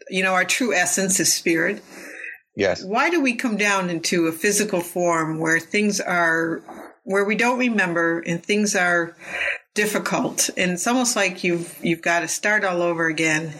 [0.09, 1.83] you know, our true essence is spirit.
[2.55, 2.83] Yes.
[2.83, 6.61] Why do we come down into a physical form where things are
[7.09, 9.15] where we don't remember and things are
[9.73, 10.51] difficult.
[10.55, 13.51] And it's almost like you've you've got to start all over again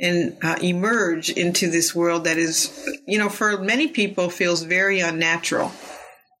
[0.00, 5.00] and uh, emerge into this world that is you know for many people feels very
[5.00, 5.72] unnatural.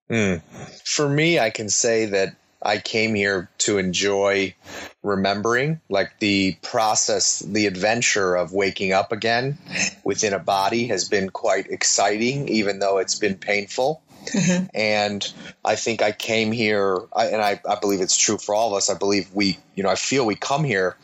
[0.08, 0.40] Mm.
[0.84, 4.54] for me i can say that i came here to enjoy
[5.02, 9.58] remembering like the process the adventure of waking up again
[10.04, 14.66] within a body has been quite exciting even though it's been painful Mm-hmm.
[14.74, 15.32] And
[15.64, 18.76] I think I came here, I, and I, I believe it's true for all of
[18.76, 18.90] us.
[18.90, 20.96] I believe we, you know, I feel we come here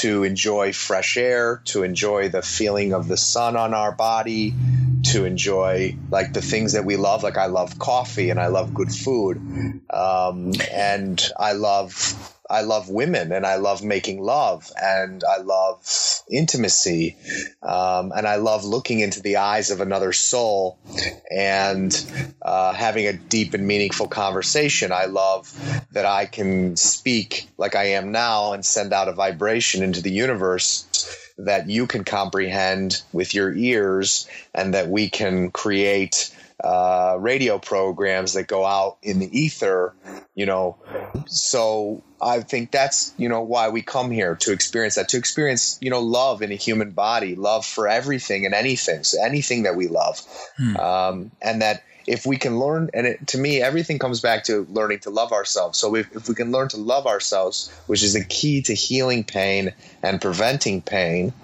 [0.00, 4.54] to enjoy fresh air, to enjoy the feeling of the sun on our body,
[5.04, 7.22] to enjoy like the things that we love.
[7.22, 9.36] Like I love coffee and I love good food.
[9.90, 16.22] Um, and I love I love women and I love making love and I love
[16.30, 17.16] intimacy
[17.62, 20.78] um, and I love looking into the eyes of another soul
[21.30, 21.94] and
[22.42, 24.92] uh, having a deep and meaningful conversation.
[24.92, 25.52] I love
[25.92, 30.12] that I can speak like I am now and send out a vibration into the
[30.12, 30.86] universe
[31.38, 36.33] that you can comprehend with your ears and that we can create
[36.64, 39.94] uh, radio programs that go out in the ether,
[40.34, 40.78] you know.
[41.26, 45.78] So I think that's, you know, why we come here to experience that, to experience,
[45.82, 49.76] you know, love in a human body, love for everything and anything, so anything that
[49.76, 50.22] we love.
[50.56, 50.76] Hmm.
[50.76, 54.66] Um, and that if we can learn, and it, to me, everything comes back to
[54.70, 55.78] learning to love ourselves.
[55.78, 59.24] So if, if we can learn to love ourselves, which is the key to healing
[59.24, 61.34] pain and preventing pain,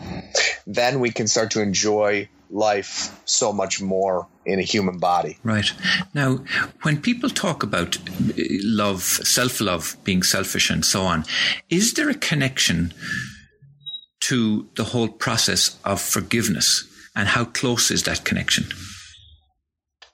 [0.67, 5.39] then we can start to enjoy life so much more in a human body.
[5.45, 5.73] Right.
[6.15, 6.45] Now,
[6.83, 11.25] when people talk about uh, love, self love, being selfish, and so on,
[11.69, 12.93] is there a connection
[14.21, 16.87] to the whole process of forgiveness?
[17.17, 18.67] And how close is that connection?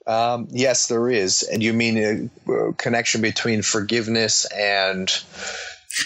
[0.07, 1.42] Um, yes, there is.
[1.42, 5.11] And you mean a connection between forgiveness and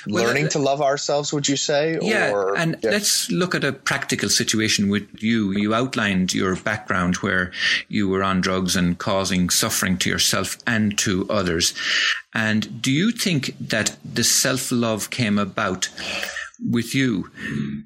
[0.07, 2.90] well, learning to love ourselves would you say yeah or, and yeah.
[2.90, 7.53] let's look at a practical situation with you you outlined your background where
[7.88, 11.74] you were on drugs and causing suffering to yourself and to others
[12.35, 15.88] and do you think that the self-love came about
[16.68, 17.31] with you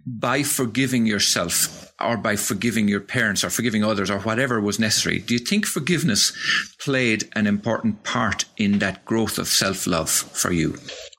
[0.07, 5.21] by forgiving yourself or by forgiving your parents or forgiving others or whatever was necessary.
[5.21, 6.33] Do you think forgiveness
[6.79, 10.77] played an important part in that growth of self love for you?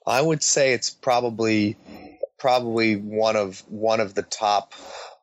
[0.07, 1.77] I would say it's probably
[2.37, 4.73] probably one of one of the top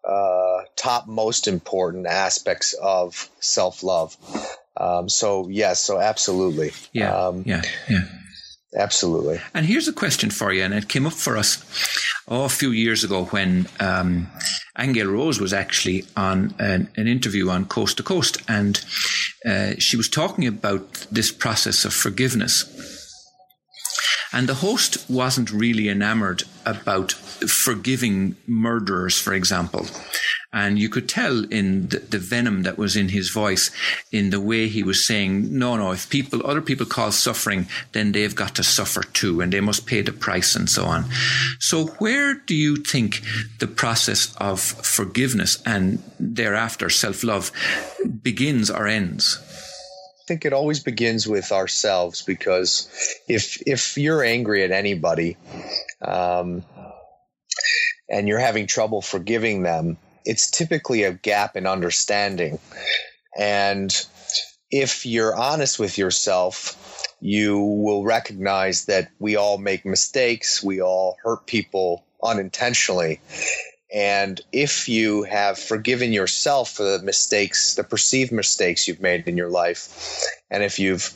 [0.07, 4.16] uh, top most important aspects of self love.
[4.77, 6.73] Um, so yes, so absolutely.
[6.92, 8.05] Yeah, um, yeah, yeah.
[8.75, 9.38] Absolutely.
[9.53, 11.62] And here's a question for you, and it came up for us
[12.27, 14.29] oh, a few years ago when um,
[14.79, 18.83] Angel Rose was actually on an, an, interview on Coast to Coast, and
[19.45, 23.02] uh, she was talking about this process of forgiveness
[24.33, 29.87] and the host wasn't really enamored about forgiving murderers, for example.
[30.55, 33.71] And you could tell in the, the, venom that was in his voice,
[34.11, 38.12] in the way he was saying, no, no, if people, other people cause suffering, then
[38.12, 41.07] they've got to suffer too, and they must pay the price and so on.
[41.59, 43.23] So where do you think
[43.61, 47.51] the process of forgiveness and thereafter self-love
[48.23, 49.38] begins or ends?
[50.27, 52.89] Think it always begins with ourselves because
[53.29, 55.37] if if you're angry at anybody
[56.01, 56.65] um,
[58.09, 62.59] and you're having trouble forgiving them, it's typically a gap in understanding.
[63.37, 63.91] And
[64.71, 66.79] if you're honest with yourself,
[67.21, 73.21] you will recognize that we all make mistakes, we all hurt people unintentionally.
[73.93, 79.37] And if you have forgiven yourself for the mistakes, the perceived mistakes you've made in
[79.37, 81.13] your life, and if you've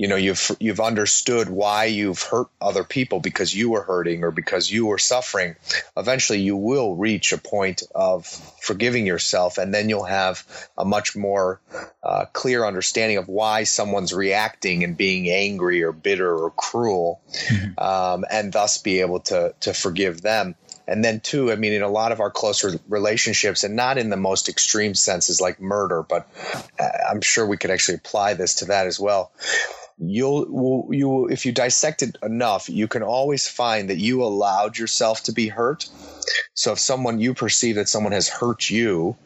[0.00, 4.30] you know you've you've understood why you've hurt other people because you were hurting or
[4.30, 5.56] because you were suffering
[5.94, 8.26] eventually you will reach a point of
[8.62, 10.42] forgiving yourself and then you'll have
[10.78, 11.60] a much more
[12.02, 17.78] uh, clear understanding of why someone's reacting and being angry or bitter or cruel mm-hmm.
[17.78, 20.54] um, and thus be able to to forgive them
[20.86, 24.10] and then two, I mean, in a lot of our closer relationships, and not in
[24.10, 26.28] the most extreme senses like murder, but
[26.78, 29.32] uh, I'm sure we could actually apply this to that as well.
[30.02, 35.24] You'll you if you dissect it enough, you can always find that you allowed yourself
[35.24, 35.88] to be hurt.
[36.54, 39.16] So if someone you perceive that someone has hurt you,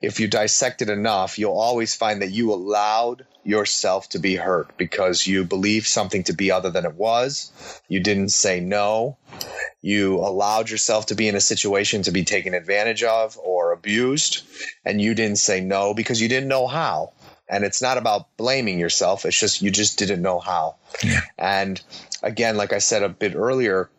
[0.00, 4.76] if you dissect it enough, you'll always find that you allowed yourself to be hurt
[4.76, 7.52] because you believed something to be other than it was.
[7.88, 9.16] You didn't say no
[9.82, 14.44] you allowed yourself to be in a situation to be taken advantage of or abused
[14.84, 17.12] and you didn't say no because you didn't know how.
[17.48, 19.26] And it's not about blaming yourself.
[19.26, 20.76] It's just, you just didn't know how.
[21.04, 21.20] Yeah.
[21.36, 21.82] And
[22.22, 23.90] again, like I said a bit earlier,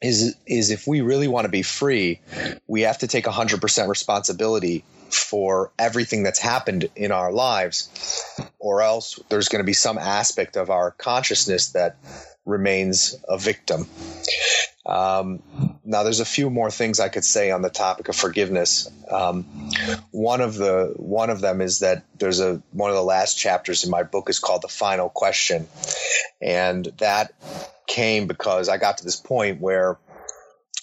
[0.00, 2.20] is, is if we really want to be free,
[2.66, 7.88] we have to take 100% responsibility for everything that's happened in our lives,
[8.58, 11.96] or else there's going to be some aspect of our consciousness that
[12.44, 13.86] remains a victim.
[14.84, 15.42] Um,
[15.84, 18.90] now, there's a few more things I could say on the topic of forgiveness.
[19.08, 19.70] Um,
[20.10, 23.84] one of the one of them is that there's a one of the last chapters
[23.84, 25.68] in my book is called the final question,
[26.40, 27.32] and that
[27.86, 29.98] came because I got to this point where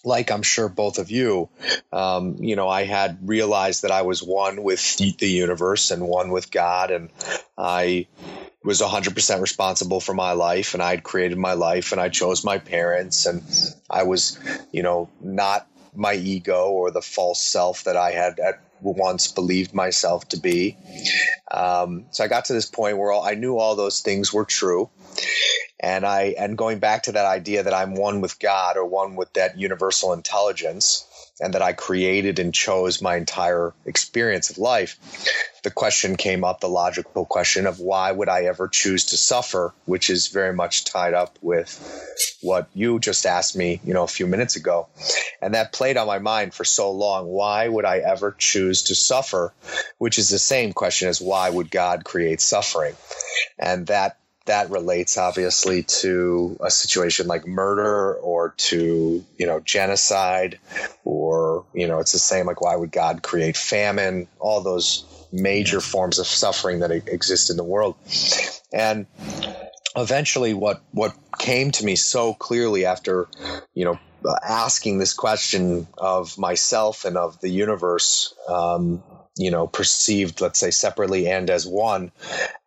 [0.03, 1.49] like I'm sure both of you,
[1.91, 6.31] um, you know, I had realized that I was one with the universe and one
[6.31, 7.09] with God, and
[7.57, 8.07] I
[8.63, 12.43] was 100% responsible for my life, and I had created my life, and I chose
[12.43, 13.43] my parents, and
[13.89, 14.37] I was,
[14.71, 19.73] you know, not my ego or the false self that I had at once believed
[19.73, 20.77] myself to be.
[21.51, 24.45] Um, so I got to this point where all, I knew all those things were
[24.45, 24.89] true
[25.79, 29.15] and I and going back to that idea that I'm one with God or one
[29.15, 31.05] with that universal intelligence
[31.41, 34.97] and that I created and chose my entire experience of life,
[35.63, 39.73] the question came up, the logical question of why would I ever choose to suffer,
[39.85, 44.07] which is very much tied up with what you just asked me, you know, a
[44.07, 44.87] few minutes ago.
[45.41, 47.27] And that played on my mind for so long.
[47.27, 49.53] Why would I ever choose to suffer?
[49.97, 52.95] Which is the same question as why would God create suffering?
[53.57, 60.59] And that that relates obviously to a situation like murder or to you know genocide
[61.03, 64.27] or you know it's the same like why would god create famine?
[64.39, 67.95] All those major forms of suffering that exist in the world.
[68.73, 69.05] And
[69.95, 73.27] eventually what what came to me so clearly after
[73.73, 73.99] you know
[74.47, 79.01] asking this question of myself and of the universe um,
[79.39, 82.11] you know, perceived, let's say, separately and as one.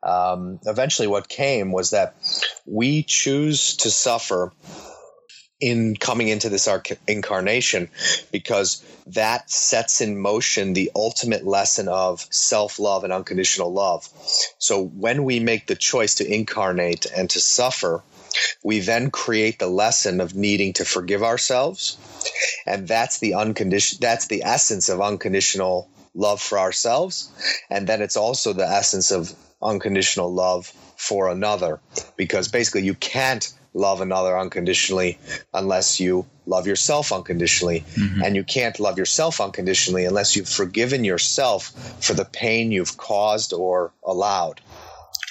[0.03, 2.15] Um, eventually, what came was that
[2.65, 4.53] we choose to suffer
[5.61, 6.69] in coming into this
[7.07, 7.89] incarnation
[8.33, 14.09] because that sets in motion the ultimate lesson of self love and unconditional love.
[14.59, 18.03] So when we make the choice to incarnate and to suffer,
[18.65, 21.99] we then create the lesson of needing to forgive ourselves
[22.67, 27.31] and that's the unconditional that's the essence of unconditional love for ourselves.
[27.71, 31.81] And then it's also the essence of unconditional love for another.
[32.17, 35.19] Because basically, you can't love another unconditionally
[35.55, 37.85] unless you love yourself unconditionally.
[37.95, 38.23] Mm-hmm.
[38.23, 41.67] And you can't love yourself unconditionally unless you've forgiven yourself
[42.05, 44.61] for the pain you've caused or allowed.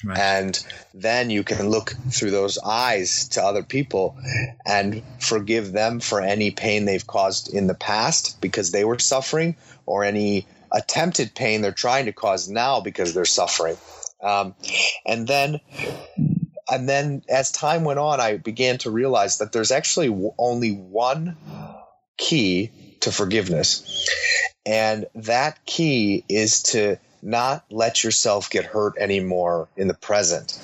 [0.04, 0.18] Right.
[0.18, 0.66] And
[0.96, 4.18] then you can look through those eyes to other people
[4.66, 9.56] and forgive them for any pain they've caused in the past because they were suffering
[9.86, 13.78] or any attempted pain they're trying to cause now because they're suffering.
[14.22, 14.56] Um,
[15.06, 15.60] and then,
[16.70, 21.38] and then as time went on, I began to realize that there's actually only one
[22.18, 24.08] key to forgiveness.
[24.66, 30.60] And that key is to not let yourself get hurt anymore in the present.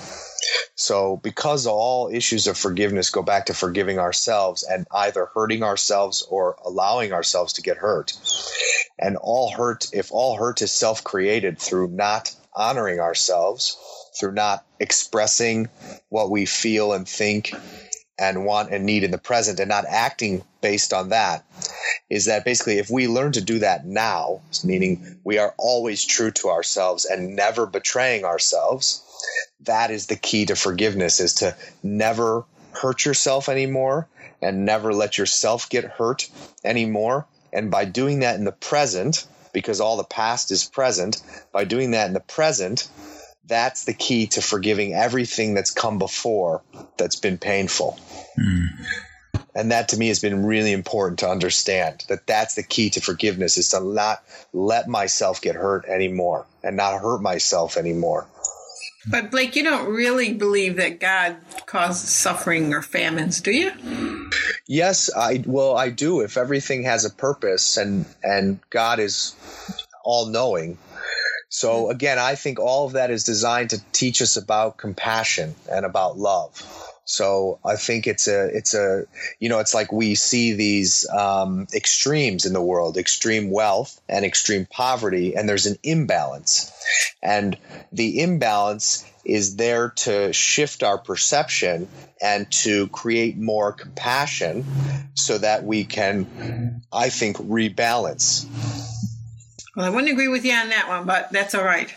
[0.80, 6.22] So, because all issues of forgiveness go back to forgiving ourselves and either hurting ourselves
[6.22, 8.14] or allowing ourselves to get hurt,
[9.00, 13.76] and all hurt, if all hurt is self created through not honoring ourselves,
[14.20, 15.68] through not expressing
[16.10, 17.56] what we feel and think
[18.20, 21.46] and want and need in the present and not acting based on that
[22.10, 26.32] is that basically if we learn to do that now meaning we are always true
[26.32, 29.04] to ourselves and never betraying ourselves
[29.62, 34.08] that is the key to forgiveness is to never hurt yourself anymore
[34.42, 36.30] and never let yourself get hurt
[36.64, 37.26] anymore.
[37.52, 41.92] And by doing that in the present, because all the past is present, by doing
[41.92, 42.90] that in the present,
[43.48, 46.62] that's the key to forgiving everything that's come before
[46.98, 47.98] that's been painful.
[48.38, 48.68] Mm.
[49.56, 53.02] And that to me has been really important to understand that that's the key to
[53.02, 58.28] forgiveness is to not let myself get hurt anymore and not hurt myself anymore.
[59.10, 63.72] But Blake, you don't really believe that God causes suffering or famines, do you?
[64.68, 66.22] Yes, I well I do.
[66.22, 69.36] If everything has a purpose and and God is
[70.04, 70.78] all knowing.
[71.50, 75.86] So again, I think all of that is designed to teach us about compassion and
[75.86, 76.87] about love.
[77.08, 79.06] So I think it's a it's a
[79.40, 84.26] you know it's like we see these um, extremes in the world, extreme wealth and
[84.26, 86.70] extreme poverty, and there's an imbalance,
[87.24, 87.58] and
[87.94, 91.88] the imbalance is there to shift our perception
[92.22, 94.66] and to create more compassion,
[95.14, 98.46] so that we can, I think, rebalance.
[99.78, 101.94] Well, I wouldn't agree with you on that one, but that's all right.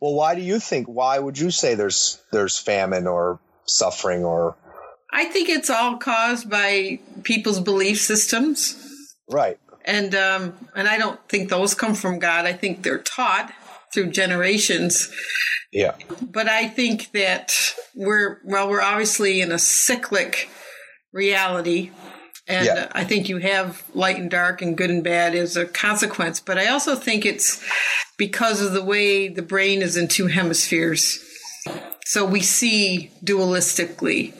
[0.00, 0.86] Well, why do you think?
[0.86, 4.56] Why would you say there's there's famine or suffering or?
[5.12, 8.76] I think it's all caused by people's belief systems,
[9.30, 9.58] Right.
[9.84, 12.46] and um, and I don't think those come from God.
[12.46, 13.52] I think they're taught
[13.92, 15.10] through generations.
[15.70, 15.94] Yeah.
[16.22, 20.48] But I think that we're well, we're obviously in a cyclic
[21.12, 21.90] reality.
[22.48, 22.88] And Yeah.
[22.92, 26.40] I think you have light and dark and good and bad as a consequence.
[26.40, 27.62] But I also think it's
[28.18, 31.21] because of the way the brain is in two hemispheres.
[32.04, 34.34] So we see dualistically.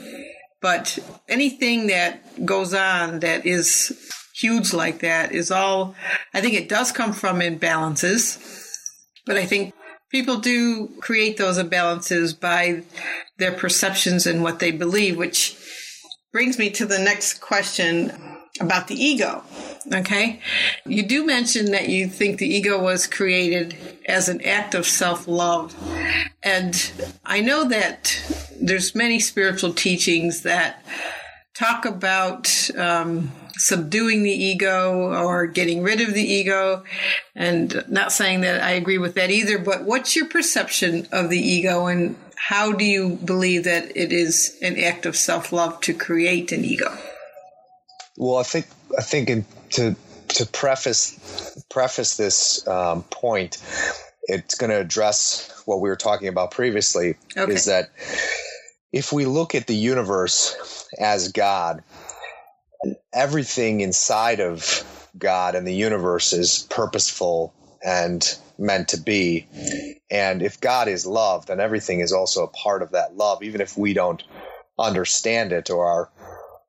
[0.60, 0.98] But
[1.28, 3.98] anything that goes on that is
[4.34, 5.94] huge like that is all,
[6.32, 8.38] I think it does come from imbalances.
[9.26, 9.74] But I think
[10.10, 12.82] people do create those imbalances by
[13.38, 15.56] their perceptions and what they believe, which
[16.32, 18.12] brings me to the next question
[18.60, 19.42] about the ego.
[19.92, 20.40] Okay.
[20.84, 23.76] You do mention that you think the ego was created
[24.06, 25.74] as an act of self love.
[26.42, 26.92] And
[27.24, 28.20] I know that
[28.60, 30.84] there's many spiritual teachings that
[31.54, 36.84] talk about um, subduing the ego or getting rid of the ego.
[37.34, 41.40] And not saying that I agree with that either, but what's your perception of the
[41.40, 45.94] ego and how do you believe that it is an act of self love to
[45.94, 46.98] create an ego?
[48.22, 49.96] Well, I think I think in, to
[50.28, 53.60] to preface preface this um, point,
[54.22, 57.16] it's going to address what we were talking about previously.
[57.36, 57.52] Okay.
[57.52, 57.90] Is that
[58.92, 61.82] if we look at the universe as God,
[63.12, 67.52] everything inside of God and the universe is purposeful
[67.84, 69.48] and meant to be.
[70.12, 73.60] And if God is love, then everything is also a part of that love, even
[73.60, 74.22] if we don't
[74.78, 76.10] understand it or our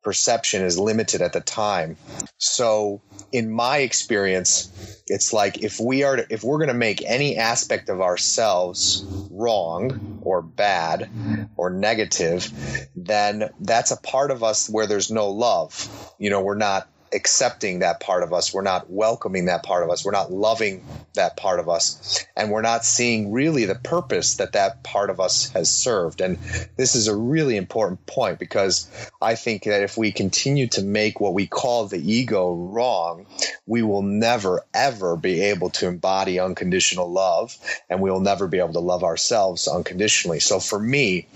[0.03, 1.97] perception is limited at the time.
[2.37, 3.01] So
[3.31, 4.69] in my experience,
[5.07, 9.05] it's like if we are to, if we're going to make any aspect of ourselves
[9.31, 11.09] wrong or bad
[11.55, 12.51] or negative,
[12.95, 16.13] then that's a part of us where there's no love.
[16.19, 18.53] You know, we're not accepting that part of us.
[18.53, 20.03] We're not welcoming that part of us.
[20.03, 20.83] We're not loving
[21.13, 22.25] that part of us.
[22.35, 26.21] And we're not seeing really the purpose that that part of us has served.
[26.21, 26.37] And
[26.77, 28.89] this is a really important point because
[29.21, 33.25] I think that if we continue to make what we call the ego wrong,
[33.65, 37.57] we will never, ever be able to embody unconditional love
[37.89, 40.39] and we will never be able to love ourselves unconditionally.
[40.39, 41.27] So for me,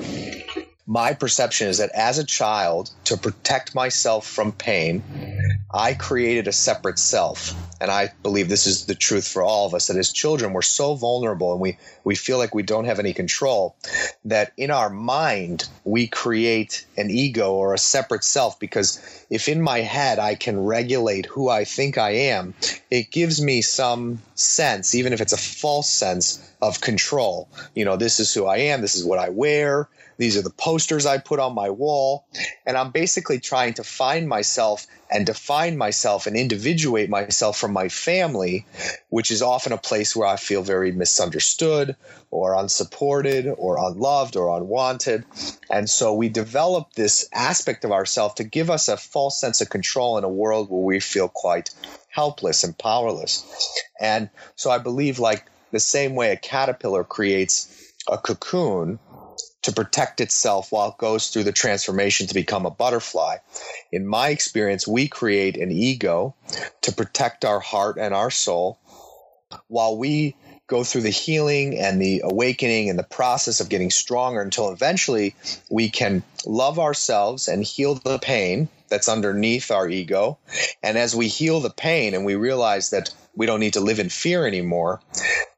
[0.87, 5.03] my perception is that as a child, to protect myself from pain,
[5.73, 7.53] I created a separate self.
[7.79, 10.61] And I believe this is the truth for all of us that as children, we're
[10.63, 13.75] so vulnerable and we, we feel like we don't have any control
[14.25, 18.59] that in our mind, we create an ego or a separate self.
[18.59, 18.99] Because
[19.29, 22.55] if in my head I can regulate who I think I am,
[22.89, 27.49] it gives me some sense, even if it's a false sense of control.
[27.75, 29.87] You know, this is who I am, this is what I wear,
[30.17, 32.25] these are the posters I put on my wall.
[32.65, 37.87] And I'm basically trying to find myself and define myself and individuate myself from my
[37.87, 38.65] family,
[39.09, 41.95] which is often a place where I feel very misunderstood
[42.29, 45.23] or unsupported or unloved or unwanted.
[45.69, 49.69] And so we develop this aspect of ourselves to give us a false sense of
[49.69, 51.69] control in a world where we feel quite
[52.09, 53.45] helpless and powerless.
[53.99, 58.99] And so I believe, like the same way a caterpillar creates a cocoon
[59.67, 63.35] to protect itself while it goes through the transformation to become a butterfly.
[63.91, 66.35] In my experience, we create an ego
[66.83, 68.79] to protect our heart and our soul
[69.67, 70.37] while we
[70.67, 75.35] go through the healing and the awakening and the process of getting stronger until eventually
[75.69, 80.37] we can love ourselves and heal the pain that's underneath our ego.
[80.81, 83.99] And as we heal the pain and we realize that we don't need to live
[83.99, 85.01] in fear anymore,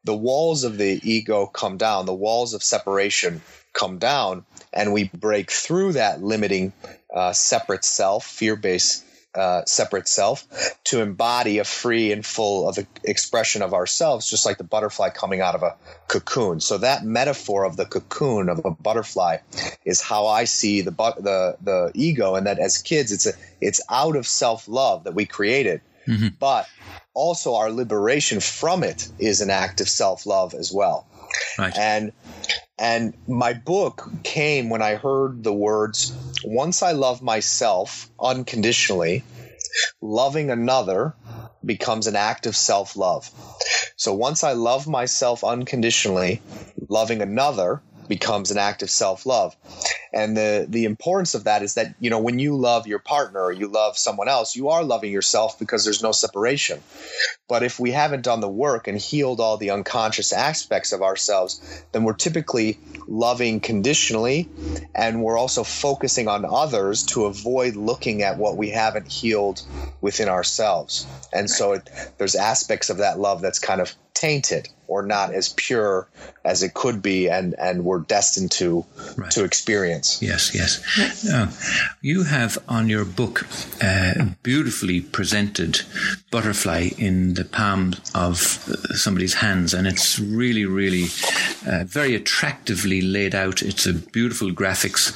[0.03, 3.41] the walls of the ego come down, the walls of separation
[3.74, 6.74] come down, and we break through that limiting
[7.14, 9.06] uh, separate self, fear based
[9.36, 10.48] uh, separate self,
[10.84, 15.40] to embody a free and full of expression of ourselves, just like the butterfly coming
[15.40, 15.76] out of a
[16.08, 16.60] cocoon.
[16.60, 19.38] So that metaphor of the cocoon of a butterfly
[19.86, 23.34] is how I see the bu- the the ego, and that as kids, it's a
[23.62, 25.82] it's out of self love that we created,
[26.40, 26.68] but
[27.14, 31.06] also our liberation from it is an act of self love as well.
[31.58, 31.78] Right.
[31.78, 32.12] And
[32.78, 36.14] and my book came when I heard the words,
[36.46, 39.24] once I love myself unconditionally,
[40.02, 41.14] loving another
[41.64, 43.30] becomes an act of self love.
[43.98, 46.42] So once I love myself unconditionally,
[46.88, 49.56] loving another becomes an act of self love.
[50.14, 53.42] And the the importance of that is that you know when you love your partner
[53.42, 56.82] or you love someone else, you are loving yourself because there's no separation.
[57.50, 61.84] But if we haven't done the work and healed all the unconscious aspects of ourselves,
[61.91, 62.78] then we're typically
[63.08, 64.47] loving conditionally
[64.93, 69.64] and we're also focusing on others to avoid looking at what we haven't healed
[70.00, 71.08] within ourselves.
[71.34, 71.89] And so it,
[72.20, 76.10] there's aspects of that love that's kind of tainted or not as pure
[76.43, 78.86] as it could be and, and we're destined to
[79.16, 79.32] right.
[79.32, 80.22] to experience.
[80.22, 81.30] Yes, yes.
[81.32, 81.52] Uh,
[82.02, 83.47] you have on your book
[83.82, 85.82] uh, beautifully presented
[86.32, 88.38] butterfly in the palm of
[88.96, 91.06] somebody's hands and it's really, really
[91.66, 93.62] uh, very attractively laid out.
[93.62, 95.16] It's a beautiful graphics.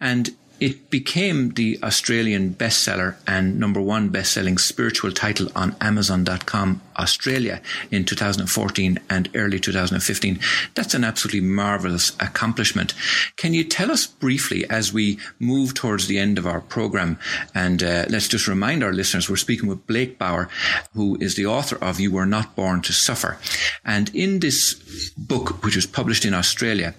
[0.00, 0.30] And
[0.60, 8.04] it became the Australian bestseller and number one best-selling spiritual title on Amazon.com Australia in
[8.04, 10.38] 2014 and early 2015.
[10.74, 12.94] That's an absolutely marvelous accomplishment.
[13.36, 17.18] Can you tell us briefly as we move towards the end of our program?
[17.54, 20.48] And uh, let's just remind our listeners we're speaking with Blake Bauer,
[20.94, 23.38] who is the author of You Were Not Born to Suffer.
[23.84, 26.94] And in this book, which was published in Australia,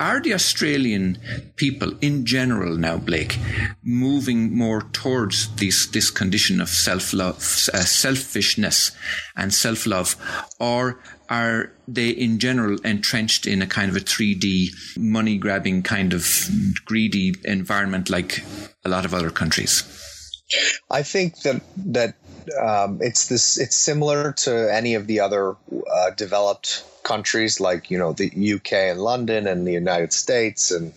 [0.00, 1.18] are the Australian
[1.56, 3.38] people in general now, Blake,
[3.82, 8.92] moving more towards this this condition of self love, uh, selfishness,
[9.36, 10.16] and self love,
[10.60, 16.12] or are they in general entrenched in a kind of a 3D money grabbing kind
[16.12, 16.48] of
[16.84, 18.44] greedy environment like
[18.84, 19.82] a lot of other countries?
[20.90, 22.14] I think that that
[22.60, 23.58] um, it's this.
[23.58, 25.56] It's similar to any of the other
[25.90, 30.92] uh, developed countries like you know the UK and London and the United States and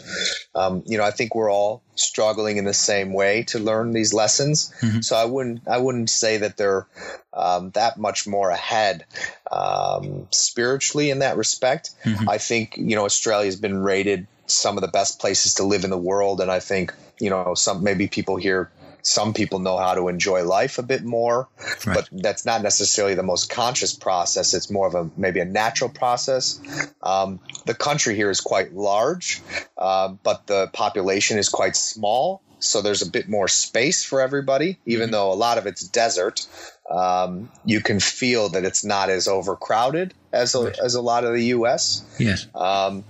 [0.53, 4.13] um, you know I think we're all struggling in the same way to learn these
[4.13, 5.01] lessons mm-hmm.
[5.01, 6.85] so I wouldn't I wouldn't say that they're
[7.33, 9.05] um, that much more ahead
[9.51, 12.29] um, spiritually in that respect mm-hmm.
[12.29, 15.83] I think you know Australia has been rated some of the best places to live
[15.83, 18.69] in the world and I think you know some maybe people here
[19.06, 21.47] some people know how to enjoy life a bit more,
[21.86, 21.95] right.
[21.95, 24.53] but that's not necessarily the most conscious process.
[24.53, 26.60] It's more of a maybe a natural process.
[27.03, 29.41] Um, the country here is quite large,
[29.78, 32.41] uh, but the population is quite small.
[32.60, 35.12] So there's a bit more space for everybody, even mm-hmm.
[35.12, 36.47] though a lot of it's desert.
[36.89, 40.80] Um, you can feel that it's not as overcrowded as a, right.
[40.80, 42.03] as a lot of the U.S.
[42.18, 42.47] Yes.
[42.56, 43.03] Um,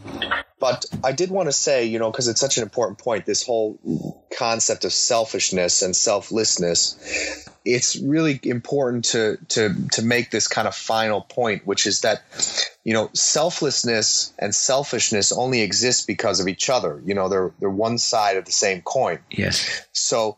[0.60, 3.46] but I did want to say, you know, because it's such an important point, this
[3.46, 7.44] whole concept of selfishness and selflessness.
[7.66, 12.22] It's really important to to to make this kind of final point, which is that,
[12.84, 17.02] you know, selflessness and selfishness only exist because of each other.
[17.06, 19.20] You know, they're they're one side of the same coin.
[19.32, 19.86] Yes.
[19.94, 20.38] So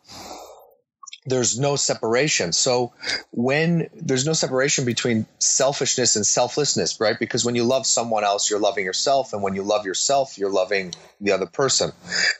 [1.28, 2.54] there's no separation.
[2.54, 2.94] So
[3.32, 7.20] when there's no separation between selfishness and selflessness, right?
[7.20, 9.34] Because when you love someone else, you're loving yourself.
[9.34, 11.92] And when you love yourself, you're loving the other person.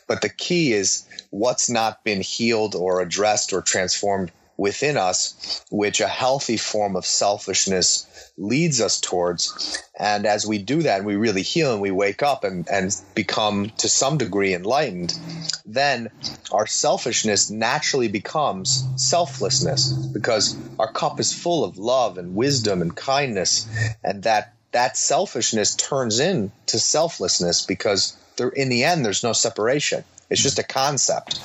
[0.08, 6.02] But the key is what's not been healed or addressed or transformed within us, which
[6.02, 9.82] a healthy form of selfishness leads us towards.
[9.98, 13.72] And as we do that, we really heal and we wake up and, and become
[13.78, 15.18] to some degree enlightened,
[15.66, 16.10] then
[16.52, 22.96] our selfishness naturally becomes selflessness because our cup is full of love and wisdom and
[22.96, 23.68] kindness.
[24.04, 30.04] And that that selfishness turns into selflessness because there, in the end, there's no separation.
[30.30, 31.40] It's just a concept.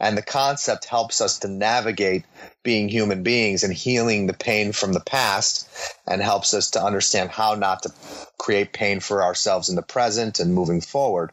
[0.00, 2.24] And the concept helps us to navigate
[2.62, 5.68] being human beings and healing the pain from the past
[6.06, 7.92] and helps us to understand how not to
[8.38, 11.30] create pain for ourselves in the present and moving forward.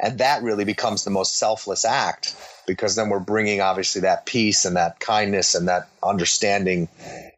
[0.00, 2.34] And that really becomes the most selfless act
[2.66, 6.88] because then we're bringing obviously that peace and that kindness and that understanding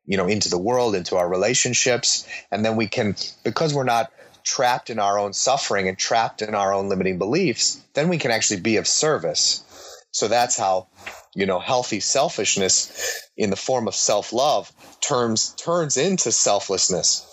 [0.07, 4.13] you know into the world into our relationships and then we can because we're not
[4.47, 8.31] trapped in our own suffering and trapped in our own limiting beliefs, then we can
[8.31, 9.63] actually be of service.
[10.13, 10.87] So that's how,
[11.35, 17.33] you know, healthy selfishness in the form of self love turns turns into selflessness.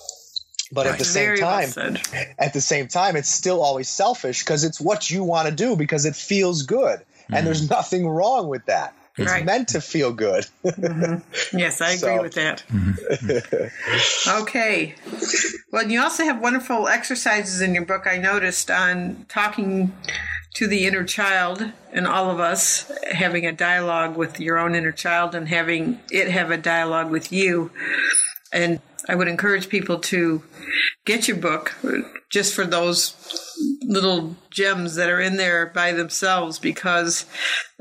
[0.71, 0.93] But right.
[0.93, 1.95] at the same Very time, well
[2.39, 5.75] at the same time, it's still always selfish because it's what you want to do
[5.75, 7.35] because it feels good, mm-hmm.
[7.35, 8.95] and there's nothing wrong with that.
[9.17, 9.45] It's right.
[9.45, 10.45] meant to feel good.
[10.65, 11.57] mm-hmm.
[11.57, 12.21] Yes, I agree so.
[12.23, 12.63] with that.
[12.71, 14.41] Mm-hmm.
[14.41, 14.95] okay.
[15.73, 19.91] Well, and you also have wonderful exercises in your book, I noticed, on talking
[20.53, 24.91] to the inner child and all of us having a dialogue with your own inner
[24.91, 27.71] child and having it have a dialogue with you.
[28.51, 30.43] And I would encourage people to
[31.05, 31.73] get your book
[32.29, 33.15] just for those
[33.81, 37.25] little gems that are in there by themselves because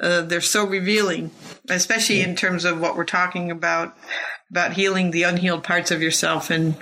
[0.02, 1.30] uh, they're so revealing,
[1.68, 3.94] especially in terms of what we're talking about
[4.50, 6.74] about healing the unhealed parts of yourself and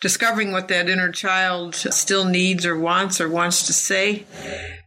[0.00, 4.26] discovering what that inner child still needs or wants or wants to say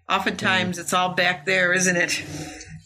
[0.09, 2.23] oftentimes it's all back there, isn't it?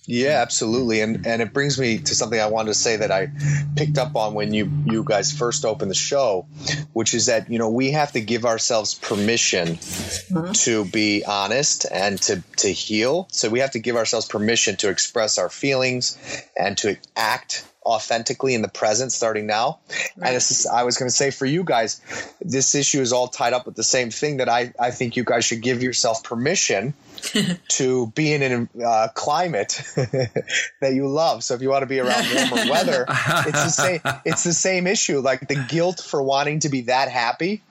[0.09, 1.01] Yeah, absolutely.
[1.01, 3.27] And and it brings me to something I wanted to say that I
[3.75, 6.47] picked up on when you you guys first opened the show,
[6.93, 10.53] which is that, you know, we have to give ourselves permission mm-hmm.
[10.53, 13.27] to be honest and to to heal.
[13.31, 16.17] So we have to give ourselves permission to express our feelings
[16.57, 19.79] and to act authentically in the present starting now.
[20.17, 20.27] Right.
[20.27, 22.01] And is, I was going to say for you guys,
[22.41, 25.23] this issue is all tied up with the same thing that I, I think you
[25.23, 26.93] guys should give yourself permission
[27.69, 31.43] to be in a uh, climate that you love.
[31.43, 34.01] So if you want to be around warmer weather, it's the same.
[34.25, 35.19] It's the same issue.
[35.19, 37.63] Like the guilt for wanting to be that happy,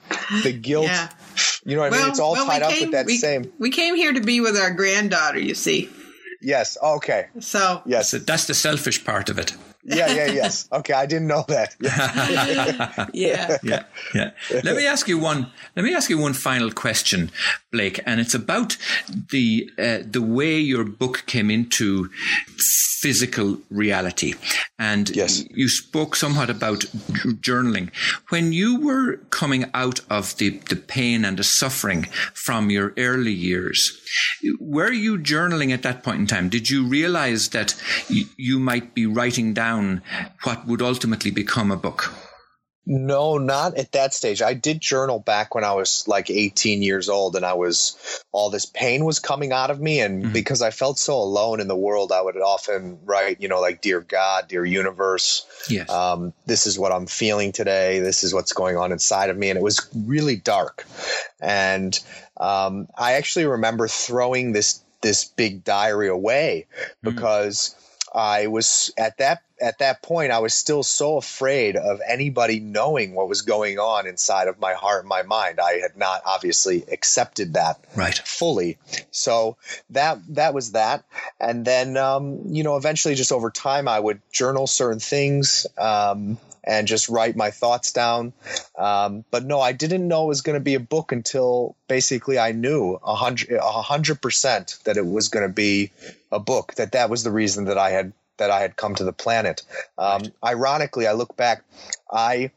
[0.43, 0.87] the guilt.
[0.87, 1.09] Yeah.
[1.63, 2.11] You know what well, I mean?
[2.11, 3.51] It's all well, tied came, up with that we, same.
[3.59, 5.39] We came here to be with our granddaughter.
[5.39, 5.89] You see.
[6.41, 6.77] Yes.
[6.81, 7.27] Okay.
[7.39, 9.55] So yes, that's the selfish part of it
[9.87, 10.67] yeah, yeah, yes.
[10.71, 11.75] Okay, I didn't know that.
[13.13, 13.57] yeah.
[13.63, 13.83] yeah,
[14.13, 14.31] yeah.
[14.51, 15.51] Let me ask you one.
[15.75, 17.31] Let me ask you one final question,
[17.71, 18.77] Blake, and it's about
[19.31, 22.09] the uh, the way your book came into
[22.99, 24.33] physical reality.
[24.79, 25.43] And yes.
[25.51, 26.79] you spoke somewhat about
[27.45, 27.91] journaling.
[28.29, 33.31] When you were coming out of the, the pain and the suffering from your early
[33.31, 34.01] years,
[34.59, 36.49] were you journaling at that point in time?
[36.49, 37.75] Did you realize that
[38.09, 39.76] you might be writing down
[40.43, 42.13] what would ultimately become a book?
[42.89, 44.41] No, not at that stage.
[44.41, 48.49] I did journal back when I was like 18 years old and I was all
[48.49, 50.31] this pain was coming out of me and mm-hmm.
[50.31, 53.81] because I felt so alone in the world, I would often write, you know, like
[53.81, 55.45] dear God, dear universe.
[55.69, 55.89] Yes.
[55.89, 57.99] Um, this is what I'm feeling today.
[57.99, 60.85] This is what's going on inside of me and it was really dark.
[61.41, 61.99] And
[62.37, 66.85] um, I actually remember throwing this this big diary away mm.
[67.03, 67.83] because mm-hmm
[68.13, 73.15] I was at that at that point I was still so afraid of anybody knowing
[73.15, 75.59] what was going on inside of my heart and my mind.
[75.59, 78.77] I had not obviously accepted that right fully.
[79.11, 79.57] So
[79.89, 81.03] that that was that.
[81.39, 85.65] And then um, you know, eventually just over time I would journal certain things.
[85.77, 86.37] Um,
[86.67, 88.33] and just write my thoughts down.
[88.77, 92.37] Um, but no, I didn't know it was going to be a book until basically
[92.37, 95.91] I knew a hundred, a hundred percent that it was going to be
[96.31, 96.75] a book.
[96.75, 99.63] That that was the reason that I had that I had come to the planet.
[99.97, 101.63] Um, ironically, I look back,
[102.11, 102.51] I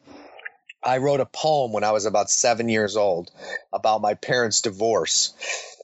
[0.83, 3.31] I wrote a poem when I was about seven years old
[3.73, 5.35] about my parents' divorce.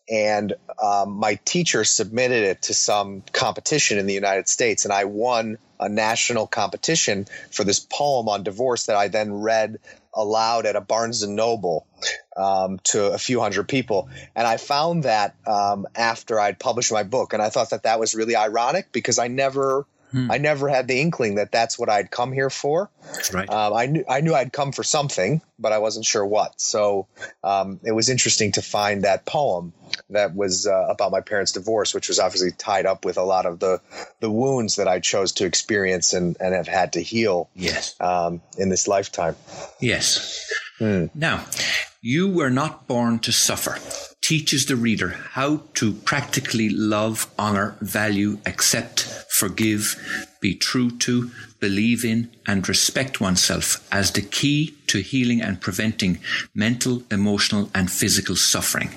[0.08, 5.04] And um, my teacher submitted it to some competition in the United States, and I
[5.04, 9.78] won a national competition for this poem on divorce that I then read
[10.14, 11.86] aloud at a Barnes and Noble
[12.36, 14.08] um, to a few hundred people.
[14.34, 18.00] And I found that um, after I'd published my book, and I thought that that
[18.00, 19.86] was really ironic because I never.
[20.16, 20.30] Hmm.
[20.30, 22.90] I never had the inkling that that's what I'd come here for.
[23.34, 23.50] Right.
[23.50, 26.58] Um, I knew I knew I'd come for something, but I wasn't sure what.
[26.58, 27.06] So
[27.44, 29.74] um, it was interesting to find that poem
[30.08, 33.44] that was uh, about my parents' divorce, which was obviously tied up with a lot
[33.44, 33.82] of the
[34.20, 37.50] the wounds that I chose to experience and, and have had to heal.
[37.54, 37.94] Yes.
[38.00, 39.36] Um, in this lifetime.
[39.80, 40.50] Yes.
[40.78, 41.06] Hmm.
[41.14, 41.44] Now,
[42.00, 43.78] you were not born to suffer.
[44.22, 52.04] Teaches the reader how to practically love, honor, value, accept, forgive, be true to, believe
[52.04, 56.18] in, and respect oneself as the key to healing and preventing
[56.54, 58.90] mental, emotional, and physical suffering.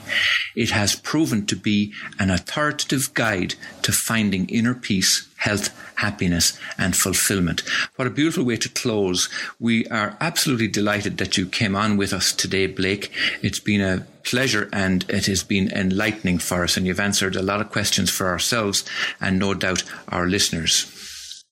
[0.55, 6.95] It has proven to be an authoritative guide to finding inner peace, health, happiness, and
[6.95, 7.61] fulfillment.
[7.95, 9.29] What a beautiful way to close.
[9.59, 13.11] We are absolutely delighted that you came on with us today, Blake.
[13.41, 17.41] It's been a pleasure and it has been enlightening for us, and you've answered a
[17.41, 18.83] lot of questions for ourselves
[19.19, 20.98] and no doubt our listeners.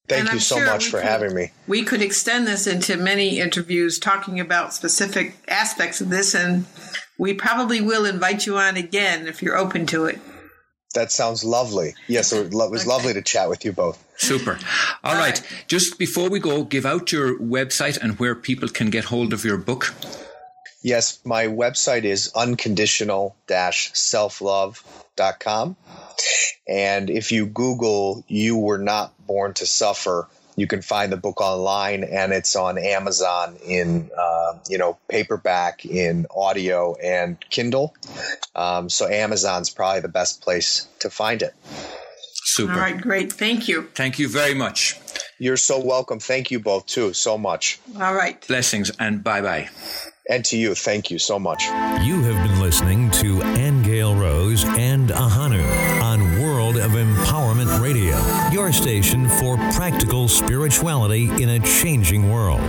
[0.08, 1.52] Thank and you I'm so sure much for could, having me.
[1.68, 6.66] We could extend this into many interviews talking about specific aspects of this, and
[7.18, 10.20] we probably will invite you on again if you're open to it.
[10.94, 11.94] That sounds lovely.
[12.08, 12.90] Yes, it was okay.
[12.90, 14.04] lovely to chat with you both.
[14.18, 14.58] Super.
[15.04, 15.40] All, All right.
[15.40, 15.64] right.
[15.68, 19.44] Just before we go, give out your website and where people can get hold of
[19.44, 19.94] your book.
[20.82, 23.36] Yes, my website is unconditional
[25.18, 25.76] self-love.com.
[26.68, 31.40] And if you Google You Were Not Born to Suffer, you can find the book
[31.40, 37.94] online and it's on Amazon in, uh, you know, paperback, in audio and Kindle.
[38.56, 41.54] Um, so Amazon's probably the best place to find it.
[42.34, 42.74] Super.
[42.74, 43.32] All right, great.
[43.32, 43.84] Thank you.
[43.94, 45.00] Thank you very much.
[45.38, 46.20] You're so welcome.
[46.20, 47.80] Thank you both, too, so much.
[48.02, 48.46] All right.
[48.48, 49.70] Blessings and bye bye.
[50.30, 51.64] And to you, thank you so much.
[52.04, 53.42] You have been listening to
[54.06, 55.64] Rose and Ahanu
[56.04, 58.16] on World of Empowerment Radio,
[58.52, 62.62] your station for practical spirituality in a changing world.